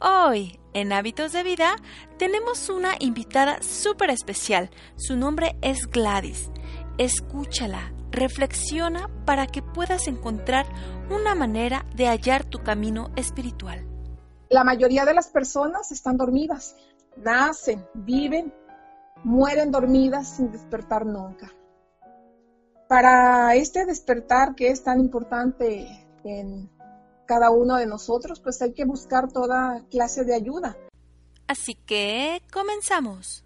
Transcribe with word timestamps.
Hoy, 0.00 0.58
en 0.72 0.92
Hábitos 0.92 1.30
de 1.30 1.44
Vida, 1.44 1.76
tenemos 2.18 2.68
una 2.68 2.94
invitada 2.98 3.62
súper 3.62 4.10
especial. 4.10 4.70
Su 4.96 5.16
nombre 5.16 5.56
es 5.62 5.86
Gladys. 5.88 6.50
Escúchala, 6.98 7.92
reflexiona 8.10 9.08
para 9.24 9.46
que 9.46 9.62
puedas 9.62 10.08
encontrar 10.08 10.66
una 11.10 11.36
manera 11.36 11.86
de 11.94 12.08
hallar 12.08 12.44
tu 12.44 12.60
camino 12.64 13.12
espiritual. 13.14 13.86
La 14.48 14.64
mayoría 14.64 15.04
de 15.04 15.14
las 15.14 15.28
personas 15.28 15.92
están 15.92 16.16
dormidas, 16.16 16.74
nacen, 17.16 17.86
viven, 17.94 18.52
mueren 19.22 19.70
dormidas 19.70 20.36
sin 20.36 20.50
despertar 20.50 21.06
nunca. 21.06 21.52
Para 22.88 23.54
este 23.54 23.86
despertar 23.86 24.56
que 24.56 24.70
es 24.70 24.82
tan 24.82 24.98
importante 24.98 25.86
en 26.24 26.68
cada 27.26 27.50
uno 27.50 27.76
de 27.76 27.86
nosotros, 27.86 28.40
pues 28.40 28.60
hay 28.62 28.72
que 28.72 28.84
buscar 28.84 29.32
toda 29.32 29.82
clase 29.90 30.24
de 30.24 30.34
ayuda. 30.34 30.76
Así 31.46 31.74
que 31.74 32.42
comenzamos. 32.52 33.44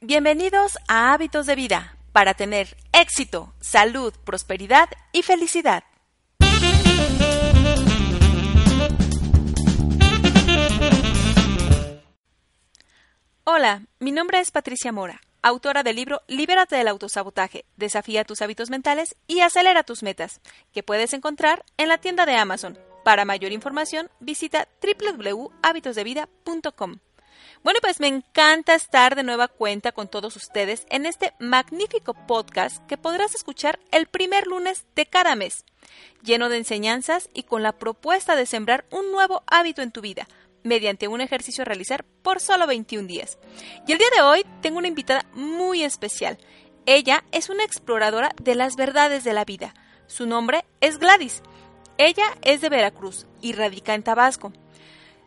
Bienvenidos 0.00 0.78
a 0.86 1.14
Hábitos 1.14 1.46
de 1.46 1.54
Vida 1.56 1.96
para 2.12 2.34
tener 2.34 2.76
éxito, 2.92 3.54
salud, 3.60 4.12
prosperidad 4.24 4.88
y 5.12 5.22
felicidad. 5.22 5.82
Hola, 13.44 13.82
mi 13.98 14.12
nombre 14.12 14.40
es 14.40 14.50
Patricia 14.50 14.92
Mora 14.92 15.20
autora 15.44 15.82
del 15.82 15.96
libro 15.96 16.22
Libérate 16.26 16.74
del 16.74 16.88
autosabotaje, 16.88 17.66
desafía 17.76 18.24
tus 18.24 18.40
hábitos 18.40 18.70
mentales 18.70 19.14
y 19.26 19.40
acelera 19.40 19.82
tus 19.82 20.02
metas, 20.02 20.40
que 20.72 20.82
puedes 20.82 21.12
encontrar 21.12 21.66
en 21.76 21.88
la 21.88 21.98
tienda 21.98 22.24
de 22.24 22.34
Amazon. 22.34 22.78
Para 23.04 23.26
mayor 23.26 23.52
información, 23.52 24.08
visita 24.20 24.66
www.habitosdevida.com. 24.82 26.96
Bueno, 27.62 27.78
pues 27.82 28.00
me 28.00 28.06
encanta 28.06 28.74
estar 28.74 29.16
de 29.16 29.22
nueva 29.22 29.48
cuenta 29.48 29.92
con 29.92 30.08
todos 30.08 30.34
ustedes 30.36 30.86
en 30.88 31.04
este 31.04 31.34
magnífico 31.38 32.14
podcast 32.14 32.78
que 32.86 32.96
podrás 32.96 33.34
escuchar 33.34 33.78
el 33.90 34.06
primer 34.06 34.46
lunes 34.46 34.86
de 34.96 35.04
cada 35.04 35.36
mes, 35.36 35.66
lleno 36.22 36.48
de 36.48 36.56
enseñanzas 36.56 37.28
y 37.34 37.42
con 37.42 37.62
la 37.62 37.72
propuesta 37.72 38.34
de 38.34 38.46
sembrar 38.46 38.86
un 38.90 39.12
nuevo 39.12 39.42
hábito 39.46 39.82
en 39.82 39.92
tu 39.92 40.00
vida 40.00 40.26
mediante 40.64 41.06
un 41.06 41.20
ejercicio 41.20 41.62
a 41.62 41.64
realizar 41.66 42.04
por 42.22 42.40
solo 42.40 42.66
21 42.66 43.06
días. 43.06 43.38
Y 43.86 43.92
el 43.92 43.98
día 43.98 44.08
de 44.16 44.22
hoy 44.22 44.44
tengo 44.60 44.78
una 44.78 44.88
invitada 44.88 45.24
muy 45.34 45.84
especial. 45.84 46.38
Ella 46.86 47.24
es 47.30 47.48
una 47.48 47.64
exploradora 47.64 48.32
de 48.42 48.56
las 48.56 48.74
verdades 48.74 49.22
de 49.22 49.32
la 49.32 49.44
vida. 49.44 49.74
Su 50.06 50.26
nombre 50.26 50.64
es 50.80 50.98
Gladys. 50.98 51.42
Ella 51.96 52.24
es 52.42 52.60
de 52.60 52.68
Veracruz 52.68 53.26
y 53.40 53.52
radica 53.52 53.94
en 53.94 54.02
Tabasco. 54.02 54.52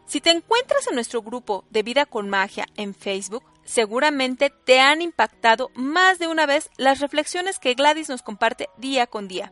Si 0.05 0.21
te 0.21 0.31
encuentras 0.31 0.87
en 0.87 0.95
nuestro 0.95 1.21
grupo 1.21 1.65
de 1.69 1.83
Vida 1.83 2.05
con 2.05 2.29
Magia 2.29 2.65
en 2.75 2.93
Facebook, 2.93 3.43
seguramente 3.65 4.49
te 4.49 4.79
han 4.79 5.01
impactado 5.01 5.69
más 5.75 6.19
de 6.19 6.27
una 6.27 6.45
vez 6.45 6.69
las 6.77 6.99
reflexiones 6.99 7.59
que 7.59 7.73
Gladys 7.73 8.09
nos 8.09 8.21
comparte 8.21 8.69
día 8.77 9.07
con 9.07 9.27
día. 9.27 9.51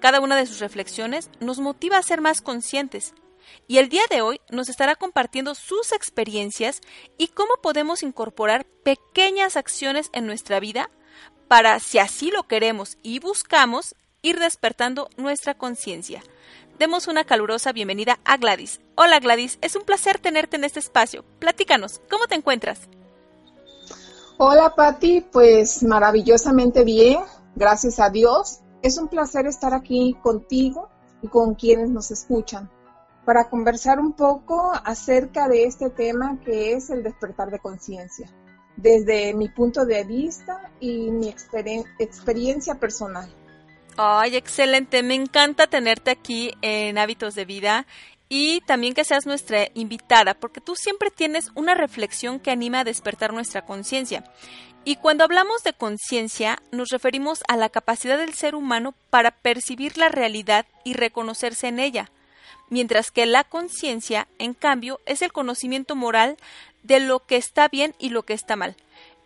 Cada 0.00 0.20
una 0.20 0.36
de 0.36 0.46
sus 0.46 0.60
reflexiones 0.60 1.30
nos 1.40 1.58
motiva 1.58 1.98
a 1.98 2.02
ser 2.02 2.20
más 2.20 2.40
conscientes, 2.40 3.14
y 3.66 3.78
el 3.78 3.88
día 3.88 4.02
de 4.10 4.20
hoy 4.20 4.40
nos 4.50 4.68
estará 4.68 4.96
compartiendo 4.96 5.54
sus 5.54 5.92
experiencias 5.92 6.80
y 7.18 7.28
cómo 7.28 7.54
podemos 7.62 8.02
incorporar 8.02 8.66
pequeñas 8.84 9.56
acciones 9.56 10.10
en 10.12 10.26
nuestra 10.26 10.60
vida 10.60 10.90
para, 11.48 11.80
si 11.80 11.98
así 11.98 12.30
lo 12.30 12.44
queremos 12.44 12.98
y 13.02 13.18
buscamos, 13.18 13.94
ir 14.22 14.38
despertando 14.38 15.08
nuestra 15.16 15.54
conciencia. 15.54 16.22
Demos 16.78 17.08
una 17.08 17.24
calurosa 17.24 17.72
bienvenida 17.72 18.18
a 18.24 18.36
Gladys. 18.36 18.80
Hola 18.94 19.18
Gladys, 19.18 19.58
es 19.60 19.76
un 19.76 19.82
placer 19.82 20.18
tenerte 20.18 20.56
en 20.56 20.64
este 20.64 20.80
espacio. 20.80 21.24
Platícanos, 21.38 22.00
¿cómo 22.10 22.26
te 22.26 22.34
encuentras? 22.34 22.88
Hola 24.38 24.74
Patti, 24.74 25.20
pues 25.20 25.82
maravillosamente 25.82 26.82
bien, 26.84 27.20
gracias 27.54 28.00
a 28.00 28.10
Dios. 28.10 28.60
Es 28.82 28.96
un 28.96 29.08
placer 29.08 29.46
estar 29.46 29.74
aquí 29.74 30.16
contigo 30.22 30.88
y 31.22 31.28
con 31.28 31.54
quienes 31.54 31.90
nos 31.90 32.10
escuchan 32.10 32.70
para 33.30 33.48
conversar 33.48 34.00
un 34.00 34.12
poco 34.12 34.72
acerca 34.84 35.46
de 35.46 35.62
este 35.62 35.88
tema 35.88 36.40
que 36.44 36.72
es 36.72 36.90
el 36.90 37.04
despertar 37.04 37.52
de 37.52 37.60
conciencia, 37.60 38.28
desde 38.76 39.34
mi 39.34 39.48
punto 39.48 39.86
de 39.86 40.02
vista 40.02 40.68
y 40.80 41.12
mi 41.12 41.28
experiencia 41.28 42.74
personal. 42.74 43.32
Ay, 43.96 44.34
excelente, 44.34 45.04
me 45.04 45.14
encanta 45.14 45.68
tenerte 45.68 46.10
aquí 46.10 46.54
en 46.60 46.98
Hábitos 46.98 47.36
de 47.36 47.44
Vida 47.44 47.86
y 48.28 48.62
también 48.62 48.94
que 48.94 49.04
seas 49.04 49.26
nuestra 49.26 49.68
invitada, 49.74 50.34
porque 50.34 50.60
tú 50.60 50.74
siempre 50.74 51.12
tienes 51.12 51.52
una 51.54 51.76
reflexión 51.76 52.40
que 52.40 52.50
anima 52.50 52.80
a 52.80 52.84
despertar 52.84 53.32
nuestra 53.32 53.64
conciencia. 53.64 54.24
Y 54.84 54.96
cuando 54.96 55.22
hablamos 55.22 55.62
de 55.62 55.72
conciencia, 55.72 56.60
nos 56.72 56.88
referimos 56.88 57.44
a 57.46 57.56
la 57.56 57.68
capacidad 57.68 58.18
del 58.18 58.34
ser 58.34 58.56
humano 58.56 58.92
para 59.08 59.30
percibir 59.30 59.98
la 59.98 60.08
realidad 60.08 60.66
y 60.82 60.94
reconocerse 60.94 61.68
en 61.68 61.78
ella 61.78 62.10
mientras 62.68 63.10
que 63.10 63.26
la 63.26 63.44
conciencia, 63.44 64.28
en 64.38 64.54
cambio, 64.54 65.00
es 65.06 65.22
el 65.22 65.32
conocimiento 65.32 65.96
moral 65.96 66.36
de 66.82 67.00
lo 67.00 67.20
que 67.20 67.36
está 67.36 67.68
bien 67.68 67.94
y 67.98 68.10
lo 68.10 68.22
que 68.22 68.34
está 68.34 68.56
mal. 68.56 68.76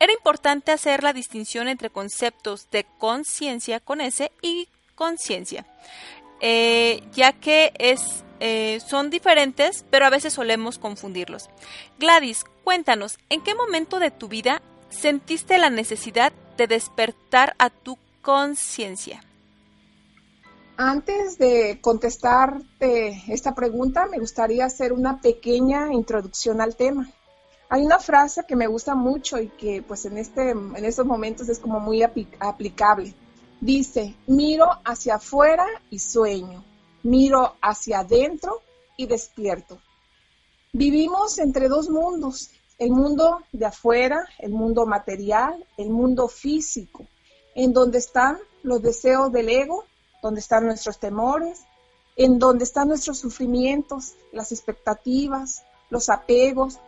Era 0.00 0.12
importante 0.12 0.72
hacer 0.72 1.02
la 1.02 1.12
distinción 1.12 1.68
entre 1.68 1.90
conceptos 1.90 2.68
de 2.70 2.84
conciencia 2.98 3.80
con 3.80 4.00
S 4.00 4.30
y 4.42 4.68
conciencia, 4.94 5.64
eh, 6.40 7.02
ya 7.12 7.32
que 7.32 7.72
es, 7.78 8.24
eh, 8.40 8.80
son 8.86 9.10
diferentes, 9.10 9.84
pero 9.90 10.06
a 10.06 10.10
veces 10.10 10.32
solemos 10.32 10.78
confundirlos. 10.78 11.48
Gladys, 11.98 12.44
cuéntanos, 12.64 13.18
¿en 13.30 13.40
qué 13.40 13.54
momento 13.54 13.98
de 13.98 14.10
tu 14.10 14.28
vida 14.28 14.62
sentiste 14.90 15.58
la 15.58 15.70
necesidad 15.70 16.32
de 16.56 16.66
despertar 16.66 17.54
a 17.58 17.70
tu 17.70 17.98
conciencia? 18.22 19.22
Antes 20.76 21.38
de 21.38 21.78
contestarte 21.80 23.22
esta 23.28 23.54
pregunta, 23.54 24.06
me 24.06 24.18
gustaría 24.18 24.64
hacer 24.64 24.92
una 24.92 25.20
pequeña 25.20 25.92
introducción 25.92 26.60
al 26.60 26.74
tema. 26.74 27.12
Hay 27.68 27.84
una 27.84 28.00
frase 28.00 28.42
que 28.46 28.56
me 28.56 28.66
gusta 28.66 28.96
mucho 28.96 29.40
y 29.40 29.50
que 29.50 29.82
pues 29.82 30.04
en, 30.04 30.18
este, 30.18 30.50
en 30.50 30.84
estos 30.84 31.06
momentos 31.06 31.48
es 31.48 31.60
como 31.60 31.78
muy 31.78 32.02
aplicable. 32.02 33.14
Dice, 33.60 34.16
miro 34.26 34.66
hacia 34.84 35.14
afuera 35.14 35.64
y 35.90 36.00
sueño, 36.00 36.64
miro 37.04 37.54
hacia 37.62 38.00
adentro 38.00 38.60
y 38.96 39.06
despierto. 39.06 39.78
Vivimos 40.72 41.38
entre 41.38 41.68
dos 41.68 41.88
mundos, 41.88 42.50
el 42.78 42.90
mundo 42.90 43.42
de 43.52 43.66
afuera, 43.66 44.26
el 44.40 44.50
mundo 44.50 44.86
material, 44.86 45.64
el 45.76 45.90
mundo 45.90 46.26
físico, 46.26 47.06
en 47.54 47.72
donde 47.72 47.98
están 47.98 48.38
los 48.64 48.82
deseos 48.82 49.30
del 49.30 49.48
ego 49.50 49.84
donde 50.24 50.40
están 50.40 50.64
nuestros 50.64 50.98
temores, 50.98 51.66
en 52.16 52.38
donde 52.38 52.64
están 52.64 52.88
nuestros 52.88 53.18
sufrimientos, 53.18 54.14
las 54.32 54.52
expectativas, 54.52 55.64
los 55.90 56.08
apegos, 56.08 56.78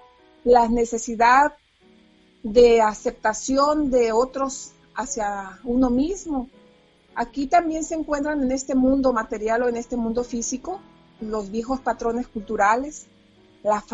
la 0.43 0.69
necesidad 0.69 1.53
de 2.43 2.81
aceptación 2.81 3.91
de 3.91 4.11
otros 4.13 4.73
hacia 4.95 5.61
uno 5.65 5.91
mismo. 5.91 6.49
Aquí 7.15 7.47
también 7.47 7.85
se 7.85 7.95
encuentran 7.97 8.43
en 8.43 8.53
este 8.53 8.75
mundo 8.75 9.13
material 9.13 9.65
o 9.65 9.69
en 9.69 9.77
este 9.77 9.99
mundo 9.99 10.25
físico 10.25 10.81
los 11.21 11.51
viejos 11.51 11.81
patrones 11.81 12.29
culturales, 12.29 13.07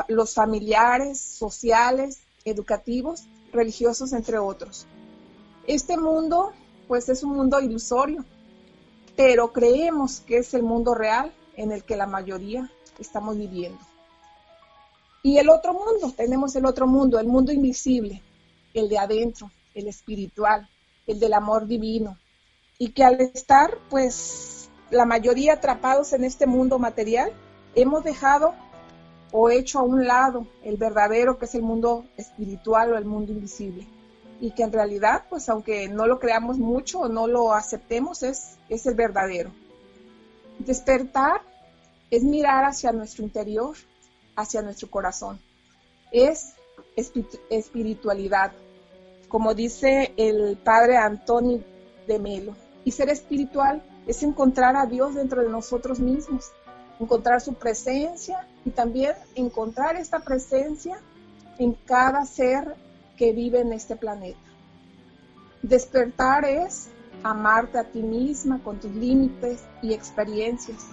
los 0.07 0.35
familiares, 0.35 1.21
sociales, 1.21 2.21
educativos, 2.45 3.25
religiosos, 3.53 4.13
entre 4.13 4.39
otros. 4.39 4.87
Este 5.67 5.97
mundo, 5.97 6.53
pues 6.87 7.09
es 7.09 7.25
un 7.25 7.35
mundo 7.35 7.59
ilusorio, 7.59 8.25
pero 9.17 9.53
creemos 9.53 10.21
que 10.21 10.39
es 10.39 10.55
el 10.55 10.63
mundo 10.63 10.95
real 10.95 11.33
en 11.57 11.73
el 11.73 11.85
que 11.85 11.97
la 11.97 12.07
mayoría 12.07 12.71
estamos 12.99 13.37
viviendo. 13.37 13.79
Y 15.23 15.39
el 15.39 15.51
otro 15.51 15.73
mundo, 15.73 16.13
tenemos 16.17 16.57
el 16.57 16.67
otro 16.67 16.87
mundo, 16.87 17.19
el 17.21 17.29
mundo 17.29 17.53
invisible, 17.53 18.23
el 18.75 18.89
de 18.89 18.99
adentro, 18.99 19.51
el 19.75 19.87
espiritual, 19.87 20.69
el 21.07 21.21
del 21.21 21.33
amor 21.33 21.67
divino. 21.67 22.19
Y 22.79 22.89
que 22.91 23.05
al 23.05 23.21
estar, 23.21 23.79
pues, 23.89 24.69
la 24.91 25.05
mayoría 25.05 25.55
atrapados 25.55 26.13
en 26.13 26.25
este 26.25 26.47
mundo 26.47 26.79
material, 26.79 27.33
hemos 27.75 28.03
dejado 28.03 28.55
o 29.31 29.49
hecho 29.49 29.79
a 29.79 29.83
un 29.83 30.07
lado 30.07 30.47
el 30.63 30.77
verdadero 30.77 31.39
que 31.39 31.47
es 31.47 31.55
el 31.55 31.63
mundo 31.63 32.05
espiritual 32.17 32.93
o 32.93 32.99
el 32.99 33.05
mundo 33.05 33.33
invisible. 33.33 33.87
Y 34.43 34.51
que 34.51 34.65
en 34.65 34.73
realidad, 34.73 35.27
pues 35.31 35.49
aunque 35.49 35.89
no 35.89 36.09
lo 36.09 36.19
creamos 36.19 36.59
mucho 36.59 36.99
o 36.99 37.09
no 37.09 37.29
lo 37.29 37.55
aceptemos, 37.55 38.25
es, 38.25 38.59
es 38.69 38.85
el 38.87 38.95
verdadero. 38.95 39.53
Despertar 40.59 41.43
es 42.11 42.25
mirar 42.25 42.65
hacia 42.65 42.91
nuestro 42.91 43.23
interior, 43.23 43.77
hacia 44.35 44.61
nuestro 44.61 44.91
corazón. 44.91 45.41
Es 46.11 46.55
espiritualidad, 47.49 48.51
como 49.29 49.55
dice 49.55 50.13
el 50.17 50.57
padre 50.57 50.97
Antonio 50.97 51.63
de 52.09 52.19
Melo. 52.19 52.57
Y 52.85 52.91
ser 52.91 53.11
espiritual 53.11 53.81
es 54.09 54.25
encontrar 54.25 54.75
a 54.75 54.87
Dios 54.87 55.15
dentro 55.15 55.43
de 55.43 55.51
nosotros 55.51 56.01
mismos, 56.01 56.51
encontrar 56.99 57.41
su 57.41 57.55
presencia 57.55 58.45
y 58.65 58.71
también 58.71 59.15
encontrar 59.37 59.95
esta 59.95 60.19
presencia 60.19 61.01
en 61.59 61.75
cada 61.75 62.25
ser 62.27 62.75
que 63.17 63.33
vive 63.33 63.61
en 63.61 63.73
este 63.73 63.97
planeta. 63.97 64.39
Despertar 65.63 66.45
es 66.45 66.89
amarte 67.23 67.79
a 67.79 67.85
ti 67.85 68.03
misma 68.03 68.63
con 68.63 68.81
tus 68.81 68.93
límites 68.93 69.65
y 69.81 69.93
experiencias. 69.93 70.87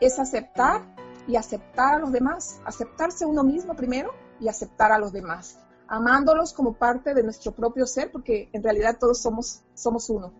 Es 0.00 0.18
aceptar 0.18 0.82
y 1.26 1.36
aceptar 1.36 1.94
a 1.94 1.98
los 1.98 2.12
demás, 2.12 2.60
aceptarse 2.64 3.24
uno 3.24 3.42
mismo 3.42 3.74
primero 3.74 4.12
y 4.38 4.48
aceptar 4.48 4.92
a 4.92 4.98
los 4.98 5.12
demás 5.12 5.58
amándolos 5.88 6.52
como 6.52 6.74
parte 6.74 7.14
de 7.14 7.22
nuestro 7.22 7.52
propio 7.52 7.86
ser, 7.86 8.10
porque 8.10 8.48
en 8.52 8.62
realidad 8.62 8.98
todos 8.98 9.20
somos, 9.20 9.62
somos 9.74 10.10
uno. 10.10 10.32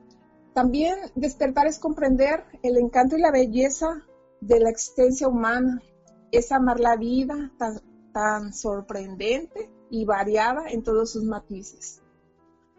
También 0.55 0.97
despertar 1.15 1.67
es 1.67 1.79
comprender 1.79 2.45
el 2.63 2.79
encanto 2.79 3.17
y 3.17 3.21
la 3.21 3.31
belleza 3.31 4.03
de 4.41 4.61
la 4.61 4.71
existencia 4.71 5.29
humana, 5.29 5.83
es 6.33 6.51
amar 6.53 6.81
la 6.81 6.97
vida 6.97 7.53
tan, 8.17 8.55
sorprendente 8.55 9.71
y 9.91 10.07
variada 10.07 10.71
en 10.71 10.83
todos 10.83 11.13
sus 11.13 11.25
matices. 11.25 12.01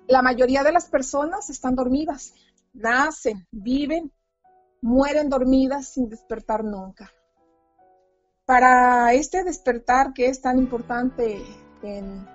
La 0.07 0.23
mayoría 0.23 0.63
de 0.63 0.71
las 0.71 0.89
personas 0.89 1.51
están 1.51 1.75
dormidas, 1.75 2.33
nacen, 2.73 3.45
viven, 3.51 4.11
mueren 4.81 5.29
dormidas 5.29 5.89
sin 5.89 6.09
despertar 6.09 6.63
nunca. 6.63 7.11
Para 8.45 9.13
este 9.13 9.43
despertar 9.43 10.11
que 10.13 10.25
es 10.25 10.41
tan 10.41 10.57
importante 10.57 11.39
en 11.83 12.27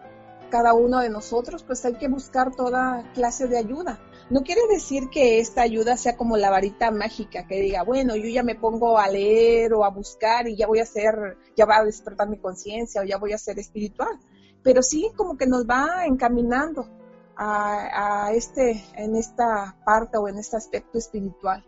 cada 0.49 0.72
uno 0.72 1.00
de 1.00 1.10
nosotros, 1.10 1.64
pues 1.64 1.84
hay 1.84 1.94
que 1.94 2.06
buscar 2.06 2.54
toda 2.54 3.10
clase 3.14 3.49
de 3.49 3.58
ayuda. 3.58 3.99
No 4.32 4.44
quiere 4.44 4.62
decir 4.67 5.11
que 5.11 5.40
esta 5.40 5.61
ayuda 5.61 5.99
sea 5.99 6.17
como 6.17 6.38
la 6.38 6.49
varita 6.49 6.90
mágica, 6.90 7.46
que 7.46 7.61
diga, 7.61 7.82
bueno, 7.82 8.17
yo 8.17 8.31
ya 8.31 8.43
me 8.43 8.55
pongo 8.55 8.99
a 8.99 9.06
leer 9.06 9.75
o 9.75 9.84
a 9.84 9.90
buscar 9.90 10.49
y 10.49 10.56
ya 10.56 10.67
voy 10.67 10.79
a 10.79 10.87
ser, 10.87 11.37
ya 11.55 11.67
va 11.67 11.76
a 11.76 11.84
despertar 11.84 12.31
mi 12.31 12.38
conciencia 12.38 13.02
o 13.02 13.05
ya 13.05 13.19
voy 13.19 13.34
a 13.34 13.38
ser 13.38 13.58
espiritual. 13.58 14.19
Pero 14.62 14.82
sí 14.82 15.12
como 15.14 15.37
que 15.37 15.46
nos 15.46 15.67
va 15.67 16.06
encaminando 16.06 16.88
a, 17.37 18.29
a, 18.29 18.32
este, 18.32 18.82
en 18.94 19.17
esta 19.17 19.76
parte 19.84 20.17
o 20.17 20.26
en 20.26 20.38
este 20.38 20.56
aspecto 20.56 20.96
espiritual. 20.96 21.62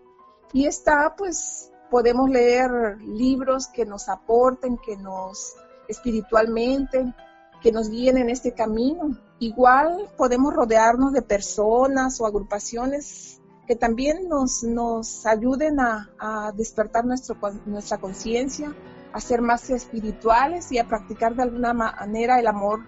Y 0.54 0.64
está, 0.64 1.14
pues, 1.18 1.70
podemos 1.90 2.30
leer 2.30 2.96
libros 3.02 3.66
que 3.66 3.84
nos 3.84 4.08
aporten, 4.08 4.78
que 4.78 4.96
nos 4.96 5.54
espiritualmente, 5.86 7.12
que 7.60 7.72
nos 7.72 7.90
guíen 7.90 8.16
en 8.16 8.30
este 8.30 8.54
camino. 8.54 9.18
Igual 9.38 10.10
podemos 10.16 10.54
rodearnos 10.54 11.12
de 11.12 11.22
personas 11.22 12.20
o 12.20 12.26
agrupaciones 12.26 13.40
que 13.66 13.76
también 13.76 14.28
nos, 14.28 14.62
nos 14.62 15.26
ayuden 15.26 15.80
a, 15.80 16.52
despertar 16.54 17.04
nuestro, 17.04 17.36
nuestra 17.66 17.98
conciencia, 17.98 18.74
a 19.12 19.20
ser 19.20 19.40
más 19.40 19.70
espirituales 19.70 20.70
y 20.70 20.78
a 20.78 20.86
practicar 20.86 21.34
de 21.34 21.42
alguna 21.42 21.72
manera 21.72 22.38
el 22.38 22.46
amor, 22.46 22.80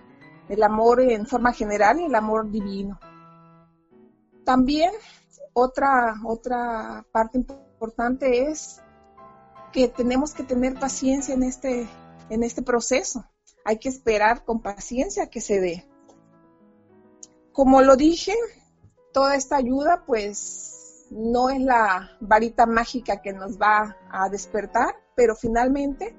el 0.49 0.63
amor 0.63 1.01
en 1.01 1.27
forma 1.27 1.53
general 1.53 2.01
y 2.01 2.05
el 2.05 2.15
amor 2.15 2.51
divino. 2.51 3.01
También 4.45 4.93
otra, 5.53 6.15
otra 6.25 7.05
parte 7.11 7.39
importante 7.39 8.49
es 8.49 8.83
que 9.73 9.89
tenemos 9.89 10.35
que 10.35 10.45
tener 10.45 10.79
paciencia 10.79 11.35
en 11.35 11.43
este, 11.43 11.89
en 12.29 12.43
este 12.43 12.63
proceso 12.63 13.25
hay 13.67 13.79
que 13.79 13.89
esperar 13.89 14.45
con 14.45 14.63
paciencia 14.63 15.29
que 15.29 15.41
se 15.41 15.61
dé. 15.61 15.85
Como 17.57 17.81
lo 17.81 17.97
dije, 17.97 18.35
toda 19.15 19.35
esta 19.35 19.57
ayuda 19.57 20.05
pues 20.07 21.07
no 21.11 21.49
es 21.49 21.59
la 21.59 22.11
varita 22.21 22.67
mágica 22.67 23.23
que 23.23 23.33
nos 23.33 23.57
va 23.57 23.97
a 24.11 24.29
despertar, 24.29 24.95
pero 25.15 25.35
finalmente 25.35 26.15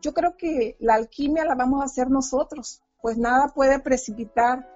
yo 0.00 0.14
creo 0.14 0.36
que 0.36 0.76
la 0.78 0.94
alquimia 0.94 1.44
la 1.44 1.56
vamos 1.56 1.82
a 1.82 1.86
hacer 1.86 2.08
nosotros, 2.08 2.84
pues 3.02 3.18
nada 3.18 3.48
puede 3.48 3.80
precipitar 3.80 4.70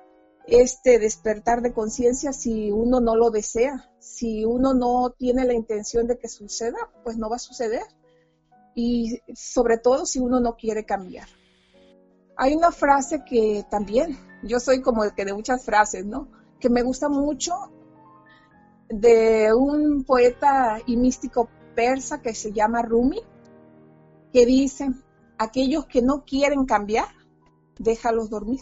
este 0.48 0.98
despertar 0.98 1.62
de 1.62 1.72
conciencia 1.72 2.32
si 2.32 2.72
uno 2.72 2.98
no 2.98 3.14
lo 3.14 3.30
desea, 3.30 3.88
si 4.00 4.44
uno 4.44 4.74
no 4.74 5.10
tiene 5.16 5.44
la 5.44 5.54
intención 5.54 6.08
de 6.08 6.18
que 6.18 6.28
suceda, 6.28 6.90
pues 7.04 7.18
no 7.18 7.30
va 7.30 7.36
a 7.36 7.38
suceder. 7.38 7.84
Y 8.74 9.20
sobre 9.36 9.78
todo 9.78 10.06
si 10.06 10.18
uno 10.18 10.40
no 10.40 10.56
quiere 10.56 10.84
cambiar. 10.84 11.28
Hay 12.36 12.54
una 12.54 12.72
frase 12.72 13.24
que 13.24 13.64
también, 13.70 14.18
yo 14.42 14.60
soy 14.60 14.82
como 14.82 15.04
el 15.04 15.14
que 15.14 15.24
de 15.24 15.34
muchas 15.34 15.64
frases, 15.64 16.04
¿no? 16.04 16.28
Que 16.60 16.68
me 16.68 16.82
gusta 16.82 17.08
mucho 17.08 17.54
de 18.88 19.52
un 19.54 20.04
poeta 20.04 20.78
y 20.86 20.96
místico 20.96 21.48
persa 21.74 22.22
que 22.22 22.34
se 22.34 22.52
llama 22.52 22.82
Rumi, 22.82 23.20
que 24.32 24.46
dice, 24.46 24.90
aquellos 25.38 25.86
que 25.86 26.02
no 26.02 26.24
quieren 26.24 26.64
cambiar, 26.66 27.08
déjalos 27.78 28.30
dormir. 28.30 28.60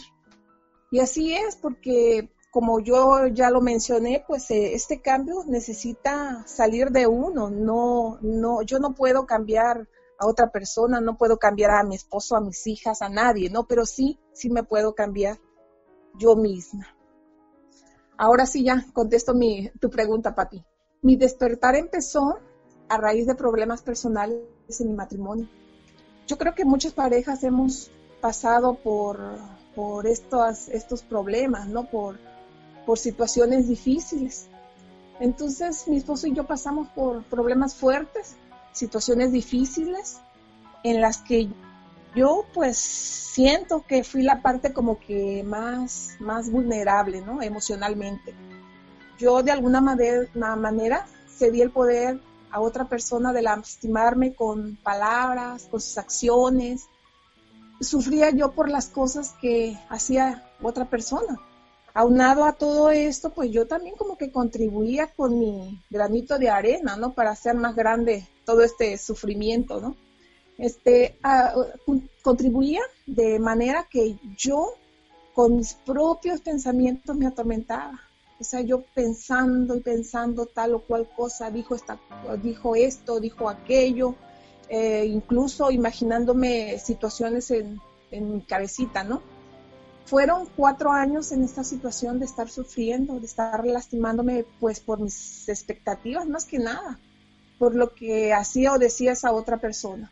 Y 0.90 1.00
así 1.00 1.34
es, 1.34 1.56
porque 1.56 2.30
como 2.50 2.80
yo 2.80 3.26
ya 3.28 3.50
lo 3.50 3.62
mencioné, 3.62 4.24
pues 4.26 4.50
eh, 4.50 4.74
este 4.74 5.00
cambio 5.00 5.44
necesita 5.46 6.44
salir 6.46 6.90
de 6.90 7.06
uno, 7.06 7.48
no, 7.48 8.19
no, 8.20 8.60
yo 8.60 8.78
no 8.78 8.94
puedo 8.94 9.24
cambiar 9.24 9.88
a 10.18 10.26
otra 10.26 10.50
persona, 10.50 11.00
no 11.00 11.16
puedo 11.16 11.38
cambiar 11.38 11.72
a 11.72 11.84
mi 11.84 11.94
esposo, 11.94 12.36
a 12.36 12.40
mis 12.40 12.66
hijas, 12.66 13.02
a 13.02 13.08
nadie, 13.08 13.50
¿no? 13.50 13.66
Pero 13.66 13.86
sí, 13.86 14.18
sí 14.32 14.50
me 14.50 14.62
puedo 14.62 14.94
cambiar 14.94 15.38
yo 16.18 16.36
misma. 16.36 16.86
Ahora 18.16 18.46
sí 18.46 18.64
ya 18.64 18.84
contesto 18.92 19.34
mi, 19.34 19.70
tu 19.80 19.90
pregunta, 19.90 20.34
Pati. 20.34 20.64
Mi 21.00 21.16
despertar 21.16 21.74
empezó 21.74 22.38
a 22.88 22.96
raíz 22.96 23.26
de 23.26 23.34
problemas 23.34 23.82
personales 23.82 24.42
en 24.78 24.88
mi 24.88 24.94
matrimonio. 24.94 25.48
Yo 26.26 26.38
creo 26.38 26.54
que 26.54 26.64
muchas 26.64 26.92
parejas 26.92 27.42
hemos 27.42 27.90
pasado 28.20 28.74
por, 28.74 29.19
por 29.74 30.06
estos, 30.06 30.69
estos 30.69 31.02
problemas, 31.02 31.66
¿no? 31.69 31.90
Por, 31.90 32.19
por 32.86 32.98
situaciones 32.98 33.69
difíciles. 33.69 34.46
Entonces 35.19 35.88
mi 35.88 35.96
esposo 35.96 36.26
y 36.26 36.34
yo 36.34 36.46
pasamos 36.46 36.88
por 36.88 37.24
problemas 37.24 37.74
fuertes 37.74 38.36
situaciones 38.72 39.32
difíciles 39.32 40.20
en 40.82 41.00
las 41.00 41.19
que 41.19 41.48
yo 42.14 42.44
pues 42.52 42.79
siento 42.79 43.84
que 43.86 44.05
fui 44.05 44.22
la 44.22 44.43
parte 44.43 44.72
como 44.72 44.98
que 44.98 45.43
más, 45.44 46.17
más 46.20 46.50
vulnerable, 46.50 47.20
¿no? 47.20 47.43
Emocionalmente. 47.43 48.34
Yo 49.19 49.43
de 49.43 49.52
alguna 49.52 49.81
manera, 49.81 51.06
cedí 51.29 51.62
el 51.62 51.70
poder 51.70 52.20
a 52.50 52.60
otra 52.60 52.86
persona 52.88 53.32
de 53.32 53.43
lastimarme 53.43 54.34
con 54.34 54.76
palabras, 54.82 55.69
con 55.70 55.81
sus 55.81 55.96
acciones. 55.96 56.86
Sufría 57.81 58.31
yo 58.31 58.52
por 58.52 58.69
las 58.69 58.88
cosas 58.88 59.34
que 59.41 59.79
hacía 59.88 60.44
otra 60.60 60.91
persona 60.91 61.41
aunado 61.94 62.44
a 62.44 62.53
todo 62.55 62.91
esto, 62.91 63.31
pues 63.31 63.51
yo 63.51 63.67
también 63.67 63.96
como 63.96 64.17
que 64.17 64.31
contribuía 64.31 65.08
con 65.08 65.39
mi 65.39 65.81
granito 65.91 66.39
de 66.39 66.49
arena, 66.49 66.96
¿no? 66.96 67.13
Para 67.13 67.31
hacer 67.31 67.55
más 67.55 67.77
grande 67.77 68.27
todo 68.44 68.63
este 68.63 68.96
sufrimiento, 68.99 69.81
¿no? 69.81 69.96
Este, 70.58 71.19
contribuía 72.22 72.81
de 73.06 73.39
manera 73.39 73.89
que 73.91 74.17
yo 74.37 74.75
con 75.34 75.56
mis 75.56 75.75
propios 75.75 76.41
pensamientos 76.41 77.17
me 77.17 77.27
atormentaba. 77.27 78.01
O 78.39 78.44
sea, 78.44 78.61
yo 78.61 78.82
pensando 78.94 79.77
y 79.77 79.81
pensando 79.81 80.46
tal 80.46 80.75
o 80.75 80.81
cual 80.81 81.08
cosa, 81.15 81.51
dijo, 81.51 81.75
esta, 81.75 81.99
dijo 82.43 82.75
esto, 82.75 83.20
dijo 83.20 83.49
aquello, 83.49 84.15
eh, 84.69 85.05
incluso 85.06 85.70
imaginándome 85.70 86.79
situaciones 86.79 87.51
en 87.51 87.81
mi 88.11 88.43
cabecita, 88.43 89.05
¿no? 89.05 89.22
Fueron 90.04 90.46
cuatro 90.56 90.92
años 90.92 91.32
en 91.32 91.42
esta 91.42 91.64
situación 91.64 92.18
de 92.18 92.26
estar 92.26 92.50
sufriendo, 92.50 93.18
de 93.18 93.26
estar 93.26 93.64
lastimándome 93.64 94.44
pues 94.60 94.80
por 94.80 95.00
mis 95.00 95.48
expectativas 95.48 96.28
más 96.28 96.44
que 96.44 96.58
nada, 96.58 96.98
por 97.58 97.74
lo 97.74 97.94
que 97.94 98.32
hacía 98.32 98.72
o 98.72 98.78
decía 98.78 99.12
esa 99.12 99.32
otra 99.32 99.58
persona. 99.58 100.10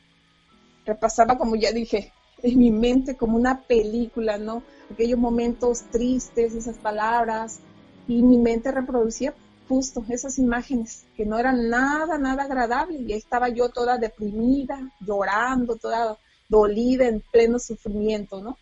Repasaba, 0.87 1.37
como 1.37 1.57
ya 1.57 1.73
dije, 1.73 2.13
en 2.43 2.59
mi 2.59 2.71
mente 2.71 3.17
como 3.17 3.37
una 3.37 3.63
película, 3.63 4.39
¿no? 4.39 4.63
Aquellos 4.91 5.19
momentos 5.19 5.83
tristes, 5.91 6.55
esas 6.55 6.79
palabras, 6.79 7.61
y 8.09 8.23
mi 8.23 8.39
mente 8.39 8.73
reproducía 8.73 9.35
justo 9.69 10.05
esas 10.09 10.39
imágenes 10.39 11.05
que 11.17 11.25
no 11.25 11.39
eran 11.39 11.69
nada, 11.69 12.19
nada 12.19 12.45
agradables. 12.45 13.03
Y 13.03 13.13
estaba 13.13 13.49
yo 13.49 13.69
toda 13.69 13.99
deprimida, 13.99 14.91
llorando, 15.01 15.77
toda 15.77 16.19
dolida, 16.49 17.07
en 17.07 17.21
pleno 17.21 17.61
sufrimiento, 17.61 18.43
¿no? 18.43 18.59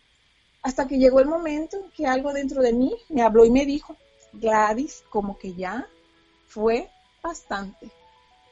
Hasta 0.61 0.87
que 0.87 0.97
llegó 0.97 1.19
el 1.19 1.27
momento 1.27 1.77
en 1.77 1.91
que 1.91 2.05
algo 2.05 2.33
dentro 2.33 2.61
de 2.61 2.73
mí 2.73 2.93
me 3.09 3.21
habló 3.21 3.45
y 3.45 3.51
me 3.51 3.65
dijo, 3.65 3.95
Gladys, 4.33 5.03
como 5.09 5.37
que 5.37 5.53
ya 5.53 5.87
fue 6.47 6.89
bastante. 7.23 7.89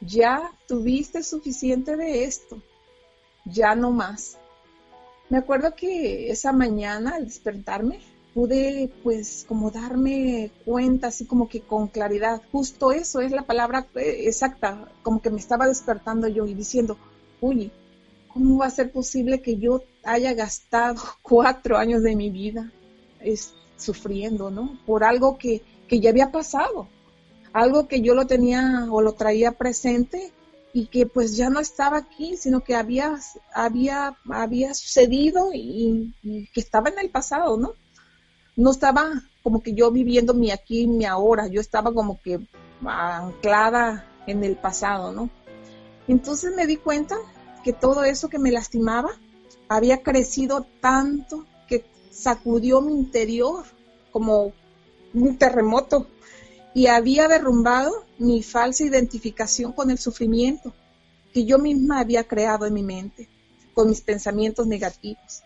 Ya 0.01 0.51
tuviste 0.67 1.23
suficiente 1.23 1.95
de 1.95 2.23
esto. 2.23 2.61
Ya 3.45 3.75
no 3.75 3.91
más. 3.91 4.37
Me 5.29 5.37
acuerdo 5.37 5.75
que 5.75 6.31
esa 6.31 6.53
mañana 6.53 7.15
al 7.15 7.25
despertarme 7.25 7.99
pude 8.33 8.91
pues 9.03 9.45
como 9.47 9.71
darme 9.71 10.51
cuenta 10.63 11.07
así 11.07 11.25
como 11.25 11.49
que 11.49 11.61
con 11.61 11.87
claridad, 11.87 12.39
justo 12.51 12.91
eso 12.91 13.19
es 13.19 13.31
la 13.31 13.41
palabra 13.41 13.87
eh, 13.95 14.25
exacta, 14.27 14.87
como 15.01 15.23
que 15.23 15.31
me 15.31 15.39
estaba 15.39 15.67
despertando 15.67 16.27
yo 16.27 16.45
y 16.45 16.53
diciendo, 16.53 16.97
uy, 17.41 17.71
¿cómo 18.31 18.59
va 18.59 18.67
a 18.67 18.69
ser 18.69 18.91
posible 18.91 19.41
que 19.41 19.57
yo 19.57 19.81
haya 20.07 20.33
gastado 20.33 21.01
cuatro 21.21 21.77
años 21.77 22.01
de 22.03 22.15
mi 22.15 22.29
vida 22.29 22.71
es, 23.19 23.53
sufriendo, 23.77 24.49
¿no? 24.49 24.79
Por 24.85 25.03
algo 25.03 25.37
que, 25.37 25.61
que 25.87 25.99
ya 25.99 26.09
había 26.09 26.31
pasado, 26.31 26.87
algo 27.53 27.87
que 27.87 28.01
yo 28.01 28.15
lo 28.15 28.25
tenía 28.25 28.87
o 28.89 29.01
lo 29.01 29.13
traía 29.13 29.51
presente 29.51 30.31
y 30.73 30.87
que 30.87 31.05
pues 31.05 31.35
ya 31.35 31.49
no 31.49 31.59
estaba 31.59 31.97
aquí, 31.97 32.37
sino 32.37 32.61
que 32.61 32.75
había, 32.75 33.17
había, 33.53 34.17
había 34.29 34.73
sucedido 34.73 35.51
y, 35.53 36.13
que 36.53 36.59
estaba 36.59 36.89
en 36.89 36.99
el 36.99 37.09
pasado, 37.09 37.57
¿no? 37.57 37.73
no 38.55 38.71
estaba 38.71 39.11
como 39.43 39.61
que 39.61 39.73
yo 39.73 39.91
viviendo 39.91 40.33
mi 40.33 40.51
aquí 40.51 40.87
mi 40.87 41.05
ahora, 41.05 41.47
yo 41.47 41.61
estaba 41.61 41.93
como 41.93 42.19
que 42.21 42.39
anclada 42.85 44.05
en 44.25 44.43
el 44.43 44.55
pasado, 44.55 45.13
¿no? 45.13 45.29
Entonces 46.07 46.55
me 46.55 46.65
di 46.65 46.77
cuenta 46.77 47.15
que 47.63 47.71
todo 47.73 48.03
eso 48.03 48.29
que 48.29 48.39
me 48.39 48.51
lastimaba 48.51 49.11
había 49.69 50.01
crecido 50.01 50.65
tanto 50.81 51.45
que 51.67 51.85
sacudió 52.11 52.81
mi 52.81 52.93
interior 52.93 53.65
como 54.11 54.53
un 55.13 55.37
terremoto 55.37 56.07
y 56.73 56.87
había 56.87 57.27
derrumbado 57.27 58.05
mi 58.19 58.43
falsa 58.43 58.83
identificación 58.83 59.71
con 59.71 59.89
el 59.89 59.97
sufrimiento 59.97 60.73
que 61.33 61.45
yo 61.45 61.59
misma 61.59 61.99
había 61.99 62.23
creado 62.23 62.65
en 62.65 62.73
mi 62.73 62.83
mente, 62.83 63.27
con 63.73 63.89
mis 63.89 64.01
pensamientos 64.01 64.67
negativos. 64.67 65.43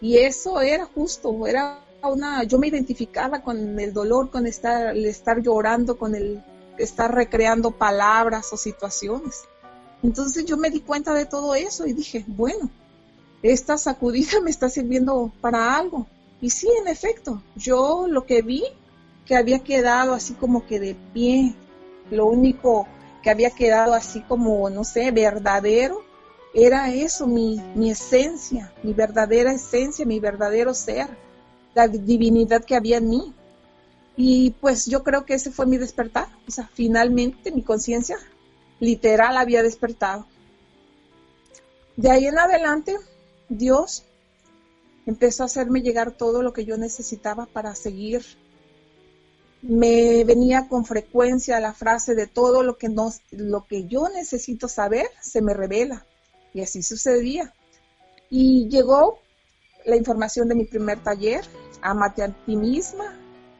Y 0.00 0.18
eso 0.18 0.60
era 0.60 0.84
justo, 0.84 1.46
era 1.46 1.84
una, 2.02 2.44
yo 2.44 2.58
me 2.58 2.68
identificaba 2.68 3.42
con 3.42 3.78
el 3.78 3.92
dolor, 3.92 4.30
con 4.30 4.46
estar, 4.46 4.96
el 4.96 5.06
estar 5.06 5.40
llorando, 5.40 5.96
con 5.96 6.14
el 6.14 6.42
estar 6.78 7.14
recreando 7.14 7.70
palabras 7.70 8.52
o 8.52 8.56
situaciones. 8.56 9.44
Entonces 10.02 10.44
yo 10.44 10.56
me 10.56 10.70
di 10.70 10.80
cuenta 10.80 11.14
de 11.14 11.24
todo 11.24 11.54
eso 11.54 11.86
y 11.86 11.92
dije, 11.94 12.24
bueno, 12.26 12.68
esta 13.44 13.76
sacudida 13.76 14.40
me 14.42 14.50
está 14.50 14.68
sirviendo 14.68 15.30
para 15.40 15.76
algo. 15.76 16.06
Y 16.40 16.50
sí, 16.50 16.68
en 16.80 16.88
efecto, 16.88 17.42
yo 17.54 18.06
lo 18.08 18.24
que 18.26 18.42
vi 18.42 18.64
que 19.26 19.36
había 19.36 19.60
quedado 19.60 20.12
así 20.12 20.34
como 20.34 20.66
que 20.66 20.80
de 20.80 20.96
pie, 21.12 21.54
lo 22.10 22.26
único 22.26 22.86
que 23.22 23.30
había 23.30 23.50
quedado 23.50 23.94
así 23.94 24.20
como, 24.20 24.68
no 24.68 24.84
sé, 24.84 25.10
verdadero, 25.10 26.02
era 26.52 26.92
eso, 26.92 27.26
mi, 27.26 27.60
mi 27.74 27.90
esencia, 27.90 28.72
mi 28.82 28.92
verdadera 28.92 29.52
esencia, 29.52 30.04
mi 30.04 30.20
verdadero 30.20 30.74
ser 30.74 31.08
la 31.74 31.88
divinidad 31.88 32.64
que 32.64 32.76
había 32.76 32.98
en 32.98 33.08
mí. 33.08 33.34
Y 34.16 34.50
pues 34.60 34.86
yo 34.86 35.02
creo 35.02 35.24
que 35.24 35.34
ese 35.34 35.50
fue 35.50 35.66
mi 35.66 35.76
despertar. 35.76 36.28
O 36.46 36.50
sea, 36.50 36.68
finalmente 36.72 37.50
mi 37.50 37.62
conciencia 37.62 38.18
literal 38.78 39.36
había 39.36 39.62
despertado. 39.62 40.26
De 41.96 42.10
ahí 42.10 42.26
en 42.26 42.38
adelante, 42.38 42.96
Dios 43.48 44.04
empezó 45.06 45.42
a 45.42 45.46
hacerme 45.46 45.82
llegar 45.82 46.12
todo 46.12 46.42
lo 46.42 46.52
que 46.52 46.64
yo 46.64 46.76
necesitaba 46.76 47.46
para 47.46 47.74
seguir. 47.74 48.24
Me 49.62 50.24
venía 50.24 50.68
con 50.68 50.84
frecuencia 50.84 51.60
la 51.60 51.72
frase 51.72 52.14
de 52.14 52.26
todo 52.26 52.62
lo 52.62 52.76
que, 52.76 53.86
yo 53.86 54.08
necesito 54.08 54.68
saber 54.68 55.06
se 55.20 55.42
me 55.42 55.54
revela. 55.54 56.04
Y 56.52 56.60
así 56.60 56.82
sucedía. 56.82 57.52
Y 58.30 58.68
llegó 58.68 59.18
la 59.84 59.96
información 59.96 60.48
de 60.48 60.54
mi 60.54 60.64
primer 60.64 61.02
taller, 61.02 61.44
Amate 61.82 62.22
a 62.22 62.28
ti 62.28 62.56
misma. 62.56 63.18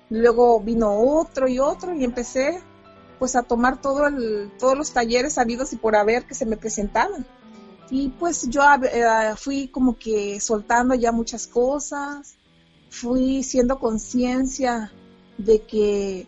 Luego 0.08 0.60
vino 0.60 0.98
otro 0.98 1.48
y 1.48 1.58
otro 1.58 1.94
y 1.94 2.04
empecé 2.04 2.60
pues 3.18 3.36
a 3.36 3.42
tomar 3.42 3.80
todos 3.80 4.12
los 4.76 4.92
talleres 4.92 5.38
habidos 5.38 5.72
y 5.72 5.76
por 5.76 5.96
haber 5.96 6.24
que 6.24 6.34
se 6.34 6.46
me 6.46 6.56
presentaban. 6.56 7.26
Y 7.90 8.08
pues 8.08 8.48
yo 8.48 8.62
eh, 8.62 9.34
fui 9.36 9.68
como 9.68 9.96
que 9.96 10.40
soltando 10.40 10.94
ya 10.94 11.12
muchas 11.12 11.46
cosas, 11.46 12.34
fui 12.90 13.42
siendo 13.42 13.78
conciencia 13.78 14.92
de 15.38 15.62
que 15.62 16.26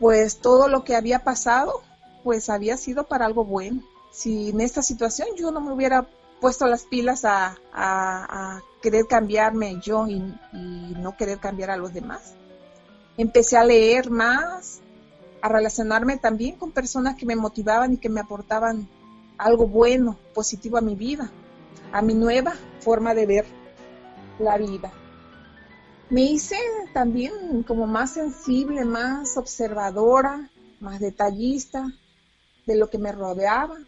pues 0.00 0.38
todo 0.38 0.68
lo 0.68 0.84
que 0.84 0.94
había 0.94 1.24
pasado 1.24 1.82
pues 2.24 2.50
había 2.50 2.76
sido 2.76 3.04
para 3.04 3.26
algo 3.26 3.44
bueno. 3.44 3.82
Si 4.10 4.50
en 4.50 4.60
esta 4.60 4.82
situación 4.82 5.28
yo 5.36 5.50
no 5.50 5.60
me 5.60 5.72
hubiera 5.72 6.06
puesto 6.40 6.66
las 6.66 6.84
pilas 6.84 7.24
a, 7.24 7.56
querer 8.82 9.06
cambiarme 9.06 9.80
yo 9.82 10.06
y, 10.06 10.20
no 10.52 11.16
querer 11.16 11.38
cambiar 11.38 11.70
a 11.70 11.76
los 11.76 11.92
demás. 11.92 12.34
Empecé 13.16 13.56
a 13.56 13.64
leer 13.64 14.10
más, 14.10 14.80
a 15.40 15.48
relacionarme 15.48 16.16
también 16.18 16.56
con 16.56 16.72
personas 16.72 17.16
que 17.16 17.26
me 17.26 17.36
motivaban 17.36 17.94
y 17.94 17.98
que 17.98 18.08
me 18.08 18.20
aportaban 18.20 18.88
algo 19.38 19.66
bueno, 19.66 20.18
positivo 20.34 20.78
a 20.78 20.80
mi 20.80 20.94
vida, 20.94 21.30
a 21.92 22.02
mi 22.02 22.14
nueva 22.14 22.54
forma 22.80 23.14
de 23.14 23.26
ver 23.26 23.44
la 24.38 24.58
vida. 24.58 24.92
Me 26.08 26.22
hice 26.22 26.56
también 26.92 27.62
como 27.64 27.86
más 27.86 28.12
sensible, 28.12 28.84
más 28.84 29.36
observadora, 29.36 30.50
más 30.80 31.00
detallista 31.00 31.92
de 32.66 32.76
lo 32.76 32.88
que 32.88 32.98
me 32.98 33.12
rodeaba. 33.12 33.78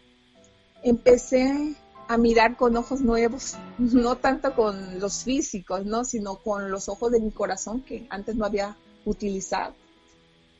Empecé 0.83 1.75
a 2.09 2.17
mirar 2.17 2.57
con 2.57 2.75
ojos 2.75 3.01
nuevos, 3.01 3.55
no 3.77 4.17
tanto 4.17 4.55
con 4.55 4.99
los 4.99 5.23
físicos, 5.23 5.85
¿no? 5.85 6.03
sino 6.03 6.37
con 6.37 6.71
los 6.71 6.89
ojos 6.89 7.11
de 7.11 7.21
mi 7.21 7.31
corazón 7.31 7.81
que 7.81 8.07
antes 8.09 8.35
no 8.35 8.45
había 8.45 8.75
utilizado. 9.05 9.75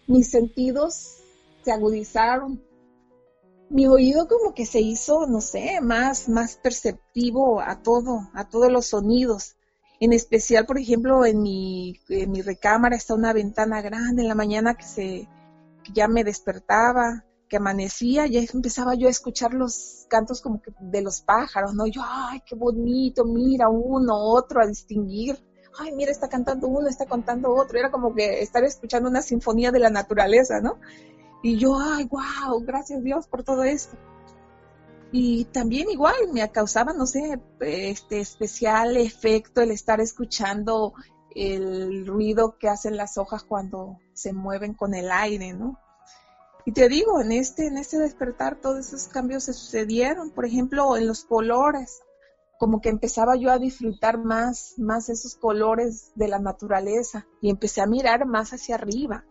Mis 0.07 0.29
sentidos 0.29 1.17
se 1.63 1.71
agudizaron, 1.71 2.61
mi 3.69 3.87
oído 3.87 4.27
como 4.27 4.53
que 4.53 4.65
se 4.65 4.81
hizo, 4.81 5.27
no 5.27 5.41
sé, 5.41 5.79
más, 5.81 6.27
más 6.29 6.57
perceptivo 6.57 7.61
a 7.61 7.81
todo, 7.81 8.29
a 8.33 8.49
todos 8.49 8.71
los 8.71 8.87
sonidos. 8.87 9.55
En 9.99 10.13
especial, 10.13 10.65
por 10.65 10.79
ejemplo, 10.79 11.25
en 11.25 11.41
mi, 11.41 11.99
en 12.09 12.31
mi 12.31 12.41
recámara 12.41 12.95
está 12.95 13.13
una 13.15 13.33
ventana 13.33 13.81
grande 13.81 14.21
en 14.21 14.27
la 14.27 14.35
mañana 14.35 14.75
que 14.75 14.85
se 14.85 15.27
que 15.83 15.93
ya 15.93 16.07
me 16.07 16.23
despertaba 16.23 17.25
que 17.49 17.57
amanecía, 17.57 18.27
ya 18.27 18.41
empezaba 18.53 18.93
yo 18.93 19.07
a 19.07 19.11
escuchar 19.11 19.53
los 19.53 20.05
cantos 20.07 20.39
como 20.39 20.61
que 20.61 20.71
de 20.79 21.01
los 21.01 21.21
pájaros, 21.21 21.73
¿no? 21.73 21.87
Yo, 21.87 22.01
ay, 22.05 22.41
qué 22.45 22.55
bonito, 22.55 23.25
mira 23.25 23.67
uno, 23.69 24.15
otro, 24.15 24.61
a 24.61 24.67
distinguir. 24.67 25.43
Ay, 25.77 25.91
mira, 25.93 26.11
está 26.11 26.29
cantando 26.29 26.67
uno, 26.67 26.87
está 26.87 27.05
cantando 27.05 27.53
otro. 27.53 27.79
Era 27.79 27.91
como 27.91 28.13
que 28.13 28.41
estar 28.41 28.63
escuchando 28.63 29.09
una 29.09 29.21
sinfonía 29.21 29.71
de 29.71 29.79
la 29.79 29.89
naturaleza, 29.89 30.61
¿no? 30.61 30.79
Y 31.41 31.57
yo, 31.57 31.77
ay, 31.79 32.05
wow, 32.05 32.59
gracias 32.61 33.03
Dios 33.03 33.27
por 33.27 33.43
todo 33.43 33.63
esto. 33.63 33.97
Y 35.11 35.45
también 35.45 35.89
igual 35.89 36.15
me 36.33 36.47
causaba, 36.51 36.93
no 36.93 37.05
sé, 37.05 37.39
este 37.61 38.19
especial 38.19 38.97
efecto 38.97 39.61
el 39.61 39.71
estar 39.71 39.99
escuchando 40.01 40.93
el 41.35 42.05
ruido 42.05 42.57
que 42.59 42.69
hacen 42.69 42.97
las 42.97 43.17
hojas 43.17 43.43
cuando 43.43 43.97
se 44.13 44.33
mueven 44.33 44.73
con 44.73 44.93
el 44.93 45.11
aire, 45.11 45.53
¿no? 45.53 45.79
Y 46.65 46.73
te 46.73 46.89
digo, 46.89 47.21
en 47.21 47.31
este, 47.31 47.67
en 47.67 47.77
este 47.77 47.97
despertar 47.97 48.59
todos 48.61 48.87
esos 48.87 49.07
cambios 49.07 49.45
se 49.45 49.53
sucedieron, 49.53 50.29
por 50.31 50.45
ejemplo, 50.45 50.97
en 50.97 51.07
los 51.07 51.23
colores, 51.23 52.01
como 52.59 52.81
que 52.81 52.89
empezaba 52.89 53.35
yo 53.35 53.51
a 53.51 53.57
disfrutar 53.57 54.17
más, 54.19 54.75
más 54.77 55.09
esos 55.09 55.35
colores 55.35 56.11
de 56.15 56.27
la 56.27 56.39
naturaleza 56.39 57.25
y 57.41 57.49
empecé 57.49 57.81
a 57.81 57.87
mirar 57.87 58.25
más 58.25 58.51
hacia 58.53 58.75
arriba. 58.75 59.25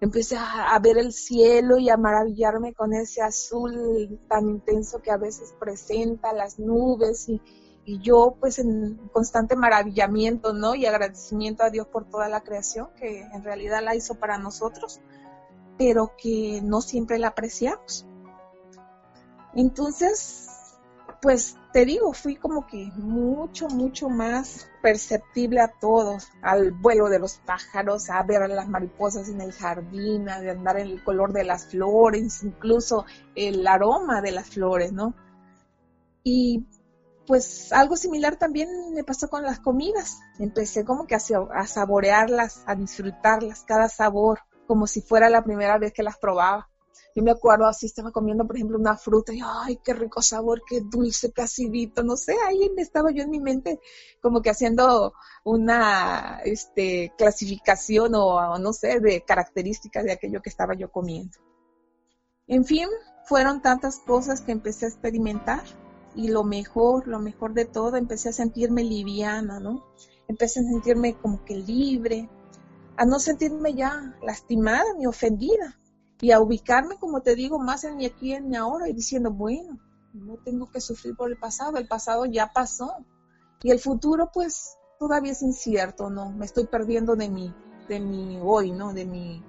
Empecé 0.00 0.36
a, 0.36 0.78
ver 0.78 0.98
el 0.98 1.12
cielo 1.12 1.78
y 1.78 1.88
a 1.88 1.96
maravillarme 1.96 2.74
con 2.74 2.92
ese 2.92 3.22
azul 3.22 4.20
tan 4.28 4.48
intenso 4.48 5.00
que 5.00 5.10
a 5.10 5.16
veces 5.16 5.54
presenta 5.58 6.34
las 6.34 6.58
nubes 6.58 7.28
y, 7.30 7.40
y 7.86 7.98
yo 8.00 8.36
pues 8.38 8.58
en 8.58 8.96
constante 9.12 9.56
maravillamiento, 9.56 10.52
¿no? 10.52 10.74
Y 10.74 10.84
agradecimiento 10.84 11.62
a 11.62 11.70
Dios 11.70 11.86
por 11.86 12.08
toda 12.10 12.28
la 12.28 12.42
creación 12.42 12.88
que 12.98 13.22
en 13.22 13.42
realidad 13.42 13.82
la 13.82 13.94
hizo 13.94 14.16
para 14.16 14.36
nosotros 14.36 15.00
pero 15.78 16.12
que 16.16 16.60
no 16.62 16.80
siempre 16.80 17.18
la 17.18 17.28
apreciamos. 17.28 18.06
Entonces, 19.54 20.45
pues 21.20 21.56
te 21.72 21.84
digo, 21.84 22.12
fui 22.12 22.36
como 22.36 22.66
que 22.66 22.90
mucho, 22.96 23.68
mucho 23.68 24.08
más 24.08 24.68
perceptible 24.82 25.60
a 25.60 25.68
todos, 25.68 26.28
al 26.42 26.72
vuelo 26.72 27.08
de 27.08 27.18
los 27.18 27.38
pájaros, 27.38 28.08
a 28.10 28.22
ver 28.22 28.42
a 28.42 28.48
las 28.48 28.68
mariposas 28.68 29.28
en 29.28 29.40
el 29.40 29.52
jardín, 29.52 30.28
a 30.28 30.36
andar 30.36 30.78
en 30.78 30.88
el 30.88 31.04
color 31.04 31.32
de 31.32 31.44
las 31.44 31.66
flores, 31.66 32.42
incluso 32.42 33.04
el 33.34 33.66
aroma 33.66 34.20
de 34.22 34.32
las 34.32 34.50
flores, 34.50 34.92
¿no? 34.92 35.14
Y 36.22 36.66
pues 37.26 37.72
algo 37.72 37.96
similar 37.96 38.36
también 38.36 38.68
me 38.94 39.04
pasó 39.04 39.28
con 39.28 39.42
las 39.42 39.60
comidas. 39.60 40.20
Empecé 40.38 40.84
como 40.84 41.06
que 41.06 41.14
a, 41.14 41.20
a 41.54 41.66
saborearlas, 41.66 42.62
a 42.66 42.74
disfrutarlas, 42.74 43.64
cada 43.64 43.88
sabor, 43.88 44.40
como 44.66 44.86
si 44.86 45.02
fuera 45.02 45.28
la 45.28 45.42
primera 45.42 45.78
vez 45.78 45.92
que 45.92 46.02
las 46.02 46.18
probaba. 46.18 46.68
Yo 47.16 47.22
me 47.22 47.30
acuerdo 47.30 47.66
así, 47.66 47.86
estaba 47.86 48.12
comiendo, 48.12 48.46
por 48.46 48.56
ejemplo, 48.56 48.78
una 48.78 48.96
fruta 48.96 49.32
y, 49.32 49.40
ay, 49.42 49.80
qué 49.82 49.94
rico 49.94 50.20
sabor, 50.20 50.62
qué 50.68 50.82
dulce, 50.82 51.32
qué 51.32 51.42
acidito, 51.42 52.02
no 52.02 52.14
sé, 52.14 52.36
ahí 52.46 52.70
estaba 52.76 53.10
yo 53.10 53.22
en 53.22 53.30
mi 53.30 53.40
mente 53.40 53.80
como 54.20 54.42
que 54.42 54.50
haciendo 54.50 55.14
una 55.42 56.40
este, 56.44 57.14
clasificación 57.16 58.14
o, 58.14 58.58
no 58.58 58.72
sé, 58.74 59.00
de 59.00 59.22
características 59.22 60.04
de 60.04 60.12
aquello 60.12 60.42
que 60.42 60.50
estaba 60.50 60.74
yo 60.74 60.90
comiendo. 60.90 61.38
En 62.46 62.66
fin, 62.66 62.88
fueron 63.24 63.62
tantas 63.62 63.98
cosas 64.00 64.42
que 64.42 64.52
empecé 64.52 64.84
a 64.84 64.88
experimentar 64.88 65.62
y 66.14 66.28
lo 66.28 66.44
mejor, 66.44 67.08
lo 67.08 67.18
mejor 67.18 67.54
de 67.54 67.64
todo, 67.64 67.96
empecé 67.96 68.28
a 68.28 68.32
sentirme 68.32 68.84
liviana, 68.84 69.58
¿no? 69.58 69.86
Empecé 70.28 70.60
a 70.60 70.64
sentirme 70.64 71.14
como 71.14 71.44
que 71.44 71.56
libre, 71.56 72.28
a 72.96 73.06
no 73.06 73.18
sentirme 73.20 73.72
ya 73.74 74.16
lastimada 74.22 74.84
ni 74.98 75.06
ofendida 75.06 75.78
y 76.20 76.30
a 76.30 76.40
ubicarme, 76.40 76.98
como 76.98 77.20
te 77.20 77.34
digo, 77.34 77.58
más 77.58 77.84
en 77.84 77.96
mi 77.96 78.06
aquí 78.06 78.32
en 78.32 78.48
mi 78.48 78.56
ahora 78.56 78.88
y 78.88 78.92
diciendo, 78.92 79.30
bueno, 79.30 79.78
no 80.14 80.36
tengo 80.38 80.70
que 80.70 80.80
sufrir 80.80 81.14
por 81.14 81.30
el 81.30 81.38
pasado, 81.38 81.76
el 81.76 81.86
pasado 81.86 82.24
ya 82.24 82.52
pasó 82.52 83.04
y 83.62 83.70
el 83.70 83.78
futuro 83.78 84.30
pues 84.32 84.76
todavía 84.98 85.32
es 85.32 85.42
incierto, 85.42 86.08
¿no? 86.08 86.30
Me 86.30 86.46
estoy 86.46 86.66
perdiendo 86.66 87.16
de 87.16 87.28
mi, 87.28 87.54
de 87.88 88.00
mi 88.00 88.38
hoy, 88.42 88.72
¿no? 88.72 88.94
De 88.94 89.04
mi, 89.04 89.42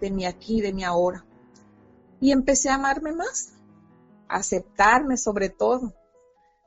de 0.00 0.10
mi 0.10 0.24
aquí, 0.24 0.60
de 0.60 0.72
mi 0.72 0.82
ahora. 0.82 1.26
Y 2.20 2.32
empecé 2.32 2.70
a 2.70 2.76
amarme 2.76 3.12
más, 3.12 3.52
a 4.28 4.36
aceptarme 4.36 5.18
sobre 5.18 5.50
todo, 5.50 5.92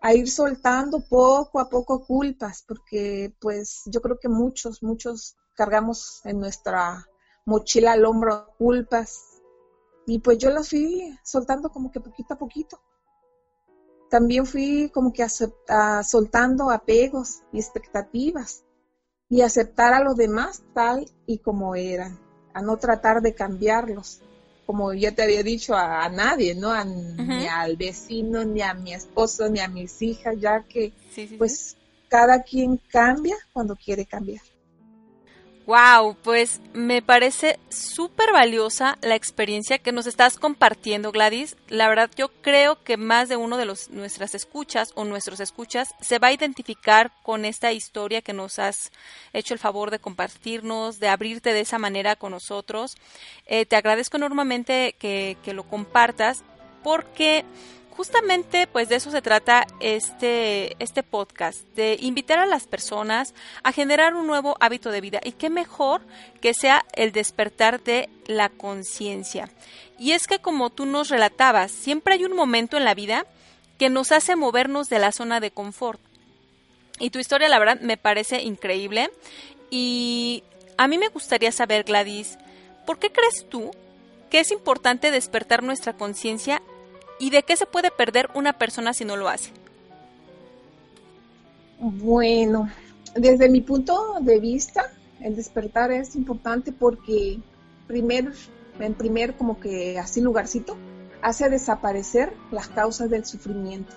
a 0.02 0.14
ir 0.14 0.30
soltando 0.30 1.00
poco 1.00 1.60
a 1.60 1.70
poco 1.70 2.06
culpas, 2.06 2.64
porque 2.68 3.34
pues 3.40 3.84
yo 3.88 4.02
creo 4.02 4.20
que 4.20 4.30
muchos, 4.30 4.84
muchos 4.84 5.36
cargamos 5.56 6.22
en 6.26 6.40
nuestra 6.40 7.08
mochila 7.46 7.94
al 7.94 8.06
hombro 8.06 8.54
culpas 8.60 9.37
y 10.08 10.20
pues 10.20 10.38
yo 10.38 10.50
las 10.50 10.70
fui 10.70 11.14
soltando 11.22 11.70
como 11.70 11.92
que 11.92 12.00
poquito 12.00 12.34
a 12.34 12.38
poquito. 12.38 12.80
También 14.10 14.46
fui 14.46 14.90
como 14.94 15.12
que 15.12 15.28
soltando 15.30 16.72
apegos 16.72 17.44
y 17.52 17.60
expectativas 17.60 18.64
y 19.30 19.42
aceptar 19.42 19.94
a 19.94 20.02
los 20.02 20.16
demás 20.16 20.64
tal 20.74 21.06
y 21.26 21.40
como 21.40 21.76
eran, 21.76 22.18
a 22.54 22.62
no 22.62 22.78
tratar 22.78 23.22
de 23.22 23.36
cambiarlos, 23.36 24.22
como 24.66 24.94
ya 24.94 25.14
te 25.14 25.24
había 25.24 25.44
dicho, 25.44 25.76
a, 25.76 26.08
nadie, 26.08 26.56
¿no? 26.56 26.72
Ni 26.86 27.46
al 27.46 27.76
vecino, 27.76 28.46
ni 28.46 28.62
a 28.62 28.74
mi 28.74 28.94
esposo, 28.94 29.50
ni 29.50 29.60
a 29.60 29.68
mis 29.68 30.02
hijas, 30.02 30.36
ya 30.40 30.64
que 30.64 30.94
pues 31.38 31.76
cada 32.08 32.44
quien 32.44 32.78
cambia 32.78 33.36
cuando 33.52 33.76
quiere 33.76 34.06
cambiar. 34.06 34.42
Wow, 35.68 36.16
pues 36.24 36.62
me 36.72 37.02
parece 37.02 37.60
súper 37.68 38.32
valiosa 38.32 38.98
la 39.02 39.16
experiencia 39.16 39.80
que 39.80 39.92
nos 39.92 40.08
estás 40.08 40.38
compartiendo, 40.38 41.12
Gladys. 41.12 41.58
La 41.68 41.90
verdad, 41.90 42.10
yo 42.16 42.30
creo 42.42 42.82
que 42.86 42.96
más 42.96 43.28
de 43.28 43.36
uno 43.36 43.58
de 43.58 43.66
los, 43.66 43.90
nuestras 43.90 44.34
escuchas 44.34 44.94
o 44.96 45.04
nuestros 45.04 45.42
escuchas 45.42 45.94
se 46.00 46.20
va 46.20 46.30
a 46.30 46.32
identificar 46.32 47.12
con 47.22 47.44
esta 47.44 47.74
historia 47.74 48.22
que 48.22 48.32
nos 48.32 48.60
has 48.60 48.94
hecho 49.34 49.54
el 49.54 49.60
favor 49.60 49.92
de 49.92 50.00
compartirnos, 50.00 51.02
de 51.02 51.10
abrirte 51.10 51.52
de 51.52 51.60
esa 51.60 51.80
manera 51.80 52.16
con 52.16 52.32
nosotros. 52.32 52.96
Eh, 53.46 53.66
te 53.66 53.76
agradezco 53.76 54.16
enormemente 54.16 54.96
que, 54.98 55.36
que 55.44 55.52
lo 55.52 55.64
compartas 55.64 56.46
porque 56.82 57.44
justamente 57.98 58.68
pues 58.68 58.90
de 58.90 58.96
eso 58.96 59.10
se 59.10 59.24
trata 59.24 59.66
este, 59.80 60.76
este 60.82 61.02
podcast, 61.02 61.64
de 61.76 61.98
invitar 62.00 62.38
a 62.38 62.46
las 62.46 62.68
personas 62.68 63.34
a 63.64 63.72
generar 63.72 64.14
un 64.14 64.28
nuevo 64.28 64.56
hábito 64.60 64.92
de 64.92 65.02
vida 65.02 65.20
y 65.24 65.32
qué 65.32 65.50
mejor 65.50 66.02
que 66.40 66.54
sea 66.54 66.86
el 66.94 67.12
despertar 67.12 67.84
de 67.84 68.08
la 68.28 68.50
conciencia. 68.50 69.50
Y 69.98 70.12
es 70.12 70.28
que 70.28 70.38
como 70.38 70.70
tú 70.70 70.86
nos 70.86 71.10
relatabas, 71.10 71.72
siempre 71.72 72.14
hay 72.14 72.24
un 72.24 72.36
momento 72.36 72.78
en 72.78 72.86
la 72.86 72.94
vida 72.94 73.26
que 73.80 73.90
nos 73.90 74.12
hace 74.12 74.36
movernos 74.36 74.90
de 74.90 75.00
la 75.00 75.12
zona 75.12 75.40
de 75.40 75.50
confort. 75.50 76.00
Y 77.00 77.10
tu 77.10 77.18
historia 77.18 77.50
la 77.50 77.60
verdad 77.60 77.82
me 77.82 77.98
parece 77.98 78.44
increíble 78.44 79.10
y 79.72 80.44
a 80.78 80.88
mí 80.88 81.00
me 81.00 81.08
gustaría 81.08 81.52
saber, 81.52 81.84
Gladys, 81.84 82.38
¿por 82.86 83.00
qué 83.00 83.12
crees 83.12 83.50
tú 83.50 83.72
que 84.30 84.40
es 84.40 84.52
importante 84.52 85.10
despertar 85.10 85.64
nuestra 85.64 85.94
conciencia 85.94 86.62
¿Y 87.20 87.30
de 87.30 87.44
qué 87.44 87.58
se 87.58 87.66
puede 87.66 87.92
perder 87.92 88.30
una 88.34 88.54
persona 88.54 88.94
si 88.94 89.06
no 89.06 89.16
lo 89.16 89.28
hace? 89.28 89.52
Bueno, 91.80 92.70
desde 93.16 93.50
mi 93.50 93.62
punto 93.62 94.18
de 94.22 94.40
vista, 94.40 94.92
el 95.22 95.36
despertar 95.36 95.92
es 95.92 96.16
importante 96.16 96.72
porque 96.72 97.40
primer, 97.88 98.34
en 98.80 98.94
primer 98.94 99.36
como 99.36 99.60
que 99.60 99.98
así 99.98 100.22
lugarcito, 100.22 100.78
hace 101.22 101.50
desaparecer 101.50 102.34
las 102.52 102.68
causas 102.68 103.10
del 103.10 103.26
sufrimiento. 103.26 103.94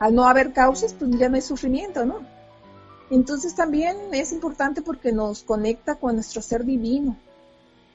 Al 0.00 0.14
no 0.14 0.26
haber 0.28 0.52
causas, 0.52 0.94
pues 0.94 1.10
ya 1.12 1.28
no 1.28 1.36
hay 1.36 1.42
sufrimiento, 1.42 2.04
¿no? 2.04 2.20
Entonces 3.10 3.54
también 3.54 3.96
es 4.12 4.32
importante 4.32 4.82
porque 4.82 5.12
nos 5.12 5.42
conecta 5.42 5.96
con 5.96 6.14
nuestro 6.14 6.42
ser 6.42 6.64
divino, 6.64 7.16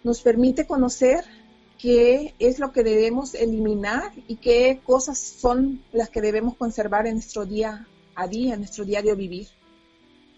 nos 0.03 0.21
permite 0.21 0.65
conocer 0.65 1.25
qué 1.79 2.35
es 2.39 2.59
lo 2.59 2.71
que 2.71 2.83
debemos 2.83 3.33
eliminar 3.33 4.11
y 4.27 4.35
qué 4.35 4.81
cosas 4.85 5.17
son 5.17 5.81
las 5.93 6.09
que 6.09 6.21
debemos 6.21 6.55
conservar 6.57 7.07
en 7.07 7.15
nuestro 7.15 7.45
día 7.45 7.87
a 8.15 8.27
día, 8.27 8.53
en 8.53 8.59
nuestro 8.59 8.83
diario 8.83 9.15
vivir. 9.15 9.47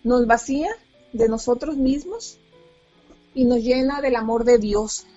Nos 0.04 0.28
vacía 0.28 0.70
de 1.12 1.28
nosotros 1.28 1.78
mismos 1.78 2.38
y 3.34 3.46
nos 3.46 3.60
llena 3.60 4.02
del 4.02 4.16
amor 4.16 4.46
de 4.46 4.60
Dios. 4.60 5.08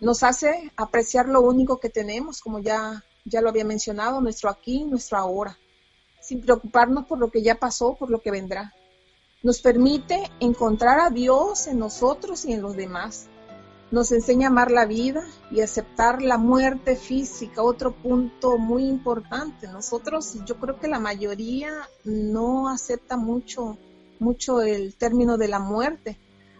Nos 0.00 0.22
hace 0.22 0.72
apreciar 0.76 1.28
lo 1.28 1.42
único 1.42 1.78
que 1.78 1.90
tenemos, 1.90 2.40
como 2.40 2.58
ya, 2.58 3.04
ya 3.26 3.42
lo 3.42 3.50
había 3.50 3.64
mencionado, 3.64 4.22
nuestro 4.22 4.48
aquí, 4.48 4.84
nuestro 4.84 5.18
ahora, 5.18 5.58
sin 6.22 6.40
preocuparnos 6.40 7.04
por 7.04 7.18
lo 7.18 7.30
que 7.30 7.42
ya 7.42 7.56
pasó, 7.56 7.96
por 7.96 8.10
lo 8.10 8.20
que 8.20 8.30
vendrá. 8.30 8.72
Nos 9.42 9.60
permite 9.60 10.30
encontrar 10.40 11.00
a 11.00 11.10
Dios 11.10 11.66
en 11.66 11.78
nosotros 11.78 12.46
y 12.46 12.54
en 12.54 12.62
los 12.62 12.76
demás 12.76 13.28
nos 13.90 14.12
enseña 14.12 14.48
a 14.48 14.50
amar 14.50 14.70
la 14.70 14.86
vida 14.86 15.24
y 15.50 15.60
aceptar 15.60 16.22
la 16.22 16.38
muerte 16.38 16.94
física, 16.94 17.62
otro 17.62 17.92
punto 17.92 18.56
muy 18.56 18.86
importante. 18.86 19.66
Nosotros, 19.66 20.38
yo 20.46 20.56
creo 20.58 20.78
que 20.78 20.88
la 20.88 21.00
mayoría 21.00 21.72
no 22.04 22.68
acepta 22.68 23.16
mucho, 23.16 23.76
mucho 24.20 24.62
el 24.62 24.94
término 24.94 25.36
de 25.36 25.48
la 25.48 25.58
muerte. 25.58 26.18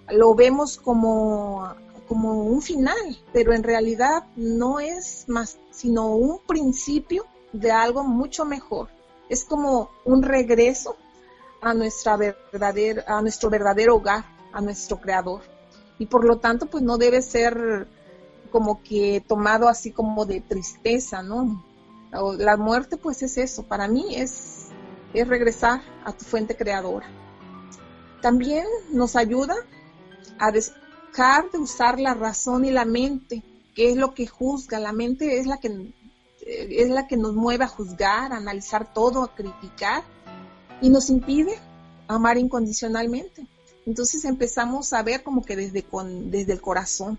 Lo 0.08 0.34
vemos 0.34 0.76
como, 0.76 1.72
como 2.08 2.42
un 2.44 2.60
final, 2.62 3.18
pero 3.32 3.52
en 3.52 3.62
realidad 3.62 4.24
no 4.34 4.80
es 4.80 5.24
más 5.28 5.58
sino 5.70 6.14
un 6.14 6.40
principio 6.46 7.24
de 7.52 7.70
algo 7.70 8.02
mucho 8.02 8.44
mejor. 8.44 8.88
Es 9.28 9.44
como 9.44 9.90
un 10.04 10.22
regreso 10.24 10.96
a, 11.60 11.74
nuestra 11.74 12.16
verdadera, 12.16 13.04
a 13.06 13.22
nuestro 13.22 13.50
verdadero 13.50 13.96
hogar, 13.96 14.24
a 14.52 14.60
nuestro 14.60 15.00
creador 15.00 15.59
y 16.00 16.06
por 16.06 16.24
lo 16.24 16.38
tanto 16.38 16.64
pues 16.64 16.82
no 16.82 16.96
debe 16.96 17.20
ser 17.20 17.86
como 18.50 18.82
que 18.82 19.22
tomado 19.28 19.68
así 19.68 19.92
como 19.92 20.24
de 20.24 20.40
tristeza, 20.40 21.22
¿no? 21.22 21.62
La 22.38 22.56
muerte 22.56 22.96
pues 22.96 23.22
es 23.22 23.36
eso, 23.36 23.64
para 23.64 23.86
mí 23.86 24.16
es, 24.16 24.68
es 25.12 25.28
regresar 25.28 25.82
a 26.04 26.12
tu 26.12 26.24
fuente 26.24 26.56
creadora. 26.56 27.06
También 28.22 28.64
nos 28.90 29.14
ayuda 29.14 29.54
a 30.38 30.50
dejar 30.50 31.50
de 31.52 31.58
usar 31.58 32.00
la 32.00 32.14
razón 32.14 32.64
y 32.64 32.70
la 32.70 32.86
mente, 32.86 33.44
que 33.74 33.90
es 33.90 33.96
lo 33.98 34.14
que 34.14 34.26
juzga, 34.26 34.80
la 34.80 34.92
mente 34.92 35.38
es 35.38 35.46
la 35.46 35.58
que 35.58 35.92
es 36.46 36.88
la 36.88 37.06
que 37.06 37.18
nos 37.18 37.34
mueve 37.34 37.64
a 37.64 37.68
juzgar, 37.68 38.32
a 38.32 38.38
analizar 38.38 38.94
todo, 38.94 39.22
a 39.22 39.34
criticar 39.34 40.02
y 40.80 40.88
nos 40.88 41.10
impide 41.10 41.58
amar 42.08 42.38
incondicionalmente. 42.38 43.46
Entonces 43.90 44.24
empezamos 44.24 44.92
a 44.92 45.02
ver 45.02 45.24
como 45.24 45.44
que 45.44 45.56
desde, 45.56 45.82
con, 45.82 46.30
desde 46.30 46.52
el 46.52 46.60
corazón. 46.60 47.18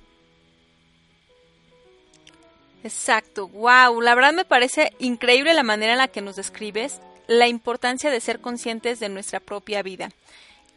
Exacto, 2.82 3.50
wow, 3.50 4.00
la 4.00 4.16
verdad 4.16 4.32
me 4.32 4.46
parece 4.46 4.94
increíble 4.98 5.54
la 5.54 5.64
manera 5.64 5.92
en 5.92 5.98
la 5.98 6.08
que 6.08 6.22
nos 6.22 6.38
describes 6.38 7.02
la 7.28 7.50
importancia 7.50 8.10
de 8.10 8.22
ser 8.22 8.40
conscientes 8.40 9.02
de 9.02 9.10
nuestra 9.10 9.42
propia 9.42 9.84
vida. 9.84 10.12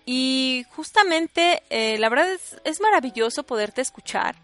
Y 0.04 0.66
justamente, 0.70 1.62
eh, 1.70 1.96
la 2.00 2.09
verdad 2.09 2.26
es, 2.64 2.80
maravilloso 2.80 3.44
poderte 3.44 3.80
escuchar, 3.80 4.35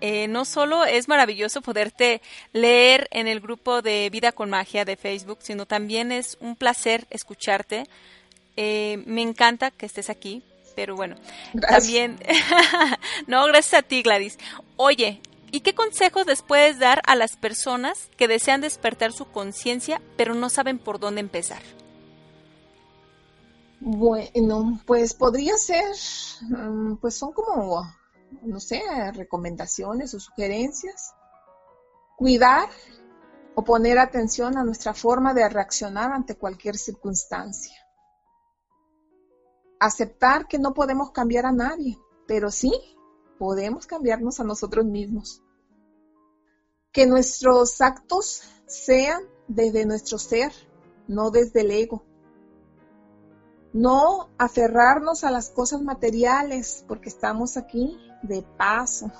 Eh, 0.00 0.26
no 0.28 0.44
solo 0.44 0.84
es 0.84 1.08
maravilloso 1.08 1.60
poderte 1.60 2.22
leer 2.52 3.08
en 3.10 3.26
el 3.26 3.40
grupo 3.40 3.82
de 3.82 4.10
Vida 4.10 4.30
con 4.30 4.48
Magia 4.50 4.84
de 4.84 4.96
Facebook, 4.96 5.38
sino 5.42 5.64
también 5.66 6.12
es 6.12 6.36
un 6.40 6.54
placer 6.56 7.06
escucharte. 7.10 7.84
Eh, 8.56 9.02
me 9.06 9.22
encanta 9.22 9.72
que 9.72 9.86
estés 9.86 10.08
aquí, 10.10 10.42
pero 10.78 10.94
bueno, 10.94 11.16
también... 11.68 12.20
no, 13.26 13.44
gracias 13.46 13.82
a 13.82 13.82
ti, 13.82 14.00
Gladys. 14.00 14.38
Oye, 14.76 15.20
¿y 15.50 15.62
qué 15.62 15.74
consejos 15.74 16.24
les 16.24 16.42
puedes 16.42 16.78
dar 16.78 17.02
a 17.04 17.16
las 17.16 17.34
personas 17.34 18.08
que 18.16 18.28
desean 18.28 18.60
despertar 18.60 19.12
su 19.12 19.24
conciencia, 19.24 20.00
pero 20.16 20.36
no 20.36 20.48
saben 20.48 20.78
por 20.78 21.00
dónde 21.00 21.20
empezar? 21.20 21.60
Bueno, 23.80 24.80
pues 24.86 25.14
podría 25.14 25.56
ser, 25.56 25.96
mm, 26.42 26.98
pues 26.98 27.16
son 27.16 27.32
como 27.32 27.84
no 28.42 28.60
sé, 28.60 28.80
recomendaciones 29.14 30.14
o 30.14 30.20
sugerencias. 30.20 31.12
Cuidar 32.16 32.68
o 33.56 33.64
poner 33.64 33.98
atención 33.98 34.56
a 34.56 34.62
nuestra 34.62 34.94
forma 34.94 35.34
de 35.34 35.48
reaccionar 35.48 36.12
ante 36.12 36.36
cualquier 36.36 36.78
circunstancia. 36.78 37.87
Aceptar 39.80 40.48
que 40.48 40.58
no 40.58 40.74
podemos 40.74 41.12
cambiar 41.12 41.46
a 41.46 41.52
nadie, 41.52 41.98
pero 42.26 42.50
sí 42.50 42.72
podemos 43.38 43.86
cambiarnos 43.86 44.40
a 44.40 44.44
nosotros 44.44 44.84
mismos. 44.84 45.42
Que 46.92 47.06
nuestros 47.06 47.80
actos 47.80 48.42
sean 48.66 49.22
desde 49.46 49.86
nuestro 49.86 50.18
ser, 50.18 50.52
no 51.06 51.30
desde 51.30 51.60
el 51.60 51.70
ego. 51.70 52.04
No 53.72 54.30
aferrarnos 54.38 55.24
a 55.24 55.30
las 55.30 55.50
cosas 55.50 55.82
materiales 55.82 56.84
porque 56.88 57.08
estamos 57.08 57.56
aquí 57.56 57.98
de 58.22 58.42
paso. 58.42 59.12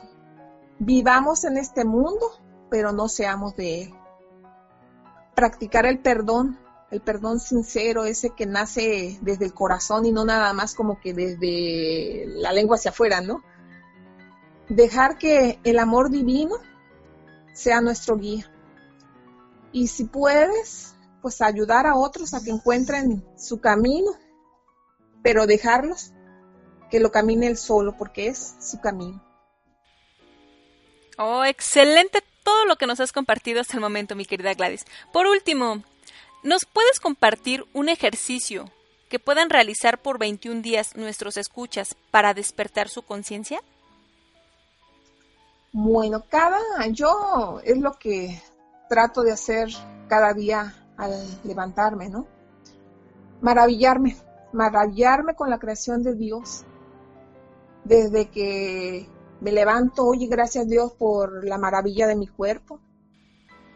Vivamos 0.79 1.45
en 1.45 1.59
este 1.59 1.85
mundo, 1.85 2.33
pero 2.71 2.93
no 2.93 3.09
seamos 3.09 3.55
de 3.57 3.83
él. 3.83 3.95
Practicar 5.35 5.87
el 5.87 6.01
perdón, 6.01 6.59
el 6.91 7.01
perdón 7.01 7.39
sincero, 7.39 8.05
ese 8.05 8.31
que 8.31 8.47
nace 8.47 9.19
desde 9.21 9.45
el 9.45 9.55
corazón 9.55 10.07
y 10.07 10.13
no 10.13 10.25
nada 10.25 10.53
más 10.53 10.75
como 10.75 11.01
que 11.01 11.13
desde 11.13 12.25
la 12.27 12.53
lengua 12.53 12.77
hacia 12.77 12.91
afuera, 12.91 13.21
¿no? 13.21 13.43
Dejar 14.69 15.19
que 15.19 15.61
el 15.65 15.79
amor 15.79 16.11
divino 16.11 16.57
sea 17.53 17.81
nuestro 17.81 18.17
guía. 18.17 18.51
Y 19.73 19.89
si 19.89 20.05
puedes, 20.05 20.95
pues 21.21 21.43
ayudar 21.43 21.87
a 21.87 21.97
otros 21.97 22.33
a 22.33 22.43
que 22.43 22.51
encuentren 22.51 23.25
su 23.37 23.61
camino, 23.61 24.13
pero 25.23 25.47
dejarlos 25.47 26.13
que 26.91 27.01
lo 27.01 27.11
camine 27.11 27.49
él 27.49 27.59
solo, 27.59 27.97
porque 27.99 28.29
es 28.29 28.57
su 28.61 28.81
camino. 28.81 29.23
Oh, 31.19 31.45
excelente 31.45 32.23
todo 32.45 32.65
lo 32.65 32.77
que 32.77 32.87
nos 32.87 33.01
has 33.01 33.13
compartido 33.13 33.61
hasta 33.61 33.75
el 33.75 33.81
momento, 33.81 34.15
mi 34.15 34.25
querida 34.25 34.55
Gladys. 34.55 34.87
Por 35.13 35.27
último, 35.27 35.83
¿nos 36.43 36.65
puedes 36.65 37.01
compartir 37.01 37.65
un 37.73 37.89
ejercicio 37.89 38.71
que 39.09 39.19
puedan 39.19 39.51
realizar 39.51 39.99
por 39.99 40.19
21 40.19 40.63
días 40.63 40.97
nuestros 40.97 41.37
escuchas 41.37 41.97
para 42.11 42.35
despertar 42.35 42.89
su 42.89 43.03
conciencia? 43.03 43.61
Bueno, 45.73 46.25
cada 46.29 46.59
yo 46.91 47.61
es 47.65 47.79
lo 47.79 47.93
que 47.93 48.41
trato 48.89 49.23
de 49.23 49.33
hacer 49.33 49.69
cada 50.09 50.33
día 50.33 50.75
al 50.97 51.13
levantarme, 51.45 52.09
¿no? 52.09 52.27
Maravillarme, 53.41 54.17
maravillarme 54.53 55.35
con 55.35 55.51
la 55.51 55.59
creación 55.59 56.03
de 56.03 56.15
Dios, 56.15 56.65
desde 57.85 58.29
que 58.31 59.09
me 59.41 59.53
levanto, 59.53 60.05
oye, 60.05 60.27
gracias 60.27 60.65
a 60.65 60.69
Dios 60.69 60.93
por 60.93 61.45
la 61.45 61.59
maravilla 61.59 62.07
de 62.07 62.17
mi 62.17 62.27
cuerpo, 62.27 62.81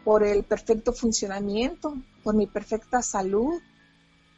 por 0.03 0.23
el 0.23 0.43
perfecto 0.43 0.91
funcionamiento, 0.93 1.95
por 2.23 2.35
mi 2.35 2.47
perfecta 2.47 3.01
salud. 3.01 3.61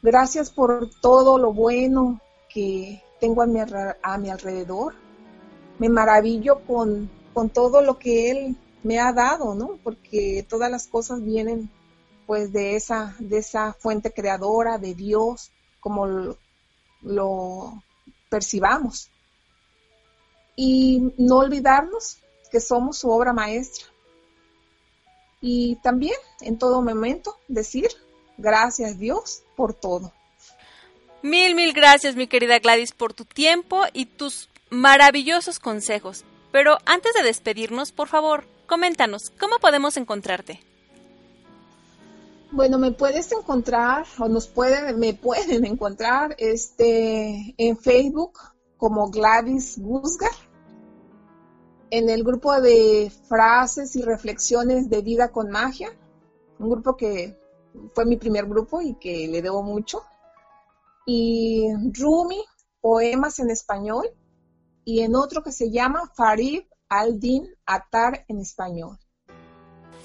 Gracias 0.02 0.52
por 0.52 0.90
todo 1.02 1.38
lo 1.38 1.54
bueno 1.54 2.20
que 2.50 3.02
tengo 3.20 3.42
a 3.42 3.48
mi, 3.48 4.30
alrededor. 4.30 4.96
Me 5.80 5.90
maravillo 5.90 6.62
con, 6.66 7.10
todo 7.54 7.82
lo 7.82 8.00
que 8.00 8.32
Él 8.32 8.58
me 8.84 9.00
ha 9.00 9.14
dado, 9.14 9.56
¿no? 9.56 9.78
Porque 9.84 10.46
todas 10.48 10.72
las 10.72 10.88
cosas 10.88 11.24
vienen 11.24 11.70
pues 12.26 12.52
de 12.52 12.76
esa 12.76 13.74
fuente 13.80 14.12
creadora, 14.12 14.78
de 14.78 14.96
Dios, 14.96 15.52
como 15.80 16.36
lo 17.02 17.84
percibamos 18.30 19.12
y 20.56 21.14
no 21.18 21.38
olvidarnos 21.38 22.20
que 22.52 22.60
somos 22.60 22.98
su 22.98 23.10
obra 23.10 23.34
maestra. 23.34 23.86
Y 25.48 25.76
también 25.76 26.16
en 26.42 26.58
todo 26.58 26.82
momento 26.82 27.38
decir 27.48 27.88
gracias 28.36 28.98
Dios 28.98 29.44
por 29.56 29.76
todo. 29.76 30.12
Mil, 31.22 31.54
mil 31.54 31.72
gracias 31.72 32.16
mi 32.16 32.26
querida 32.26 32.58
Gladys 32.58 32.94
por 32.94 33.14
tu 33.14 33.26
tiempo 33.26 33.84
y 33.94 34.08
tus 34.08 34.50
maravillosos 34.72 35.60
consejos. 35.60 36.26
Pero 36.52 36.80
antes 36.88 37.14
de 37.14 37.22
despedirnos, 37.22 37.92
por 37.92 38.08
favor, 38.08 38.46
coméntanos, 38.66 39.32
¿cómo 39.40 39.60
podemos 39.60 39.98
encontrarte? 39.98 40.62
Bueno, 42.50 42.80
me 42.80 42.92
puedes 42.92 43.32
encontrar 43.32 44.08
o 44.18 44.28
nos 44.28 44.48
pueden, 44.48 44.98
me 44.98 45.14
pueden 45.14 45.64
encontrar 45.66 46.36
este, 46.40 47.54
en 47.60 47.78
Facebook 47.78 48.40
como 48.78 49.12
Gladys 49.12 49.78
Guzgar, 49.78 50.32
en 51.98 52.10
el 52.10 52.26
grupo 52.26 52.60
de 52.60 53.10
frases 53.30 53.96
y 53.96 54.02
reflexiones 54.02 54.90
de 54.90 55.02
vida 55.02 55.32
con 55.32 55.50
magia, 55.50 55.90
un 56.60 56.70
grupo 56.70 56.98
que 56.98 57.40
fue 57.94 58.06
mi 58.06 58.18
primer 58.18 58.48
grupo 58.48 58.82
y 58.82 58.96
que 58.96 59.30
le 59.30 59.42
debo 59.42 59.64
mucho, 59.64 60.04
y 61.06 61.68
Rumi, 61.94 62.44
poemas 62.82 63.40
en 63.40 63.50
español, 63.50 64.10
y 64.84 65.02
en 65.02 65.16
otro 65.16 65.42
que 65.42 65.54
se 65.54 65.72
llama 65.72 66.12
Farid 66.16 66.64
al-Din 66.90 67.48
Atar 67.66 68.26
en 68.28 68.40
español. 68.40 68.98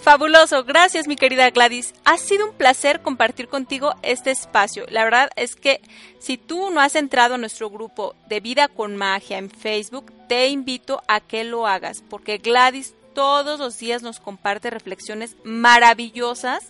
Fabuloso, 0.03 0.65
gracias 0.65 1.07
mi 1.07 1.15
querida 1.15 1.51
Gladys. 1.51 1.93
Ha 2.05 2.17
sido 2.17 2.47
un 2.47 2.55
placer 2.55 3.03
compartir 3.03 3.49
contigo 3.49 3.93
este 4.03 4.31
espacio. 4.31 4.87
La 4.89 5.05
verdad 5.05 5.29
es 5.37 5.57
que 5.57 5.83
si 6.19 6.39
tú 6.39 6.71
no 6.71 6.81
has 6.81 6.95
entrado 6.95 7.35
a 7.35 7.39
nuestro 7.39 7.69
grupo 7.69 8.15
de 8.27 8.41
Vida 8.41 8.69
con 8.69 8.97
Magia 8.97 9.37
en 9.37 9.51
Facebook, 9.51 10.11
te 10.27 10.49
invito 10.49 11.03
a 11.07 11.21
que 11.21 11.45
lo 11.45 11.67
hagas, 11.67 12.03
porque 12.09 12.39
Gladys 12.39 12.95
todos 13.15 13.61
los 13.61 13.79
días 13.79 14.03
nos 14.03 14.21
comparte 14.21 14.71
reflexiones 14.71 15.37
maravillosas 15.45 16.65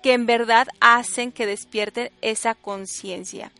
que 0.00 0.12
en 0.12 0.26
verdad 0.26 0.68
hacen 0.80 1.32
que 1.32 1.46
despierten 1.46 2.12
esa 2.22 2.54
conciencia. 2.54 3.50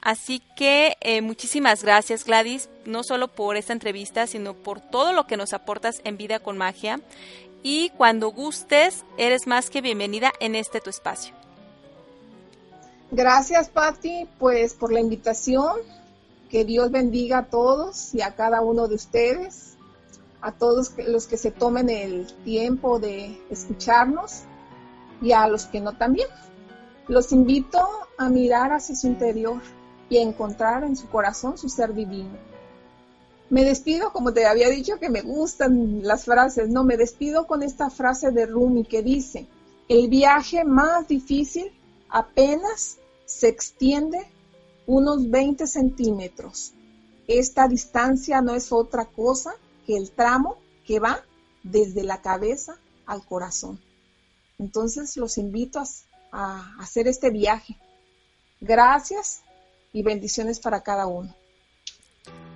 Así 0.00 0.42
que 0.56 0.96
eh, 1.00 1.22
muchísimas 1.22 1.84
gracias 1.84 2.24
Gladys, 2.24 2.68
no 2.84 3.04
solo 3.04 3.28
por 3.28 3.56
esta 3.56 3.72
entrevista, 3.72 4.26
sino 4.26 4.52
por 4.52 4.80
todo 4.80 5.12
lo 5.12 5.28
que 5.28 5.36
nos 5.36 5.52
aportas 5.52 6.02
en 6.04 6.16
Vida 6.16 6.40
con 6.40 6.58
Magia 6.58 7.00
y 7.64 7.88
cuando 7.96 8.30
gustes, 8.30 9.06
eres 9.16 9.46
más 9.46 9.70
que 9.70 9.80
bienvenida 9.80 10.32
en 10.38 10.54
este 10.54 10.82
tu 10.82 10.90
espacio. 10.90 11.34
Gracias, 13.10 13.70
Patti, 13.70 14.28
pues 14.38 14.74
por 14.74 14.92
la 14.92 15.00
invitación. 15.00 15.72
Que 16.50 16.66
Dios 16.66 16.92
bendiga 16.92 17.38
a 17.38 17.46
todos 17.46 18.14
y 18.14 18.20
a 18.20 18.36
cada 18.36 18.60
uno 18.60 18.86
de 18.86 18.94
ustedes, 18.94 19.76
a 20.42 20.52
todos 20.52 20.92
los 21.08 21.26
que 21.26 21.38
se 21.38 21.50
tomen 21.50 21.88
el 21.88 22.32
tiempo 22.44 23.00
de 23.00 23.40
escucharnos 23.50 24.42
y 25.22 25.32
a 25.32 25.48
los 25.48 25.64
que 25.64 25.80
no 25.80 25.96
también. 25.96 26.28
Los 27.08 27.32
invito 27.32 27.80
a 28.18 28.28
mirar 28.28 28.72
hacia 28.72 28.94
su 28.94 29.06
interior 29.06 29.60
y 30.10 30.18
a 30.18 30.22
encontrar 30.22 30.84
en 30.84 30.96
su 30.96 31.08
corazón 31.08 31.56
su 31.56 31.70
ser 31.70 31.94
divino 31.94 32.53
me 33.54 33.62
despido, 33.62 34.12
como 34.12 34.32
te 34.32 34.46
había 34.46 34.68
dicho, 34.68 34.98
que 34.98 35.08
me 35.08 35.22
gustan 35.22 36.00
las 36.02 36.24
frases, 36.24 36.68
no, 36.70 36.82
me 36.82 36.96
despido 36.96 37.46
con 37.46 37.62
esta 37.62 37.88
frase 37.88 38.32
de 38.32 38.46
Rumi 38.46 38.84
que 38.84 39.00
dice, 39.00 39.46
el 39.88 40.08
viaje 40.08 40.64
más 40.64 41.06
difícil 41.06 41.70
apenas 42.08 42.98
se 43.26 43.46
extiende 43.46 44.26
unos 44.88 45.30
20 45.30 45.68
centímetros. 45.68 46.72
Esta 47.28 47.68
distancia 47.68 48.40
no 48.40 48.56
es 48.56 48.72
otra 48.72 49.04
cosa 49.04 49.54
que 49.86 49.96
el 49.96 50.10
tramo 50.10 50.56
que 50.84 50.98
va 50.98 51.22
desde 51.62 52.02
la 52.02 52.22
cabeza 52.22 52.76
al 53.06 53.24
corazón. 53.24 53.80
Entonces 54.58 55.16
los 55.16 55.38
invito 55.38 55.78
a, 55.78 55.84
a 56.32 56.74
hacer 56.80 57.06
este 57.06 57.30
viaje. 57.30 57.78
Gracias 58.60 59.42
y 59.92 60.02
bendiciones 60.02 60.58
para 60.58 60.82
cada 60.82 61.06
uno. 61.06 61.36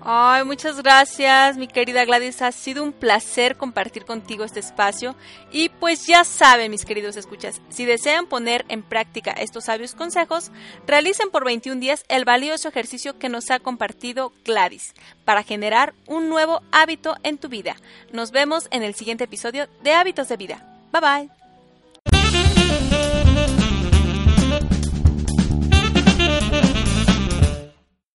Ay, 0.01 0.45
muchas 0.45 0.81
gracias, 0.81 1.57
mi 1.57 1.67
querida 1.67 2.05
Gladys. 2.05 2.41
Ha 2.43 2.53
sido 2.53 2.85
un 2.85 2.93
placer 2.93 3.57
compartir 3.57 4.05
contigo 4.05 4.45
este 4.45 4.61
espacio. 4.61 5.17
Y 5.51 5.69
pues 5.69 6.07
ya 6.07 6.25
saben, 6.25 6.71
mis 6.71 6.85
queridos 6.85 7.17
escuchas, 7.17 7.61
si 7.69 7.85
desean 7.85 8.27
poner 8.27 8.65
en 8.69 8.83
práctica 8.83 9.33
estos 9.33 9.65
sabios 9.65 9.95
consejos, 9.95 10.51
realicen 10.87 11.31
por 11.31 11.45
21 11.45 11.81
días 11.81 12.05
el 12.09 12.25
valioso 12.25 12.69
ejercicio 12.69 13.19
que 13.19 13.29
nos 13.29 13.51
ha 13.51 13.59
compartido 13.59 14.33
Gladys 14.45 14.95
para 15.25 15.43
generar 15.43 15.95
un 16.07 16.29
nuevo 16.29 16.63
hábito 16.71 17.17
en 17.25 17.39
tu 17.39 17.49
vida. 17.49 17.77
Nos 18.13 18.31
vemos 18.31 18.69
en 18.71 18.83
el 18.83 18.95
siguiente 18.95 19.25
episodio 19.25 19.69
de 19.83 19.93
Hábitos 19.93 20.29
de 20.29 20.37
Vida. 20.37 20.65
Bye 20.93 21.01
bye. 21.01 21.38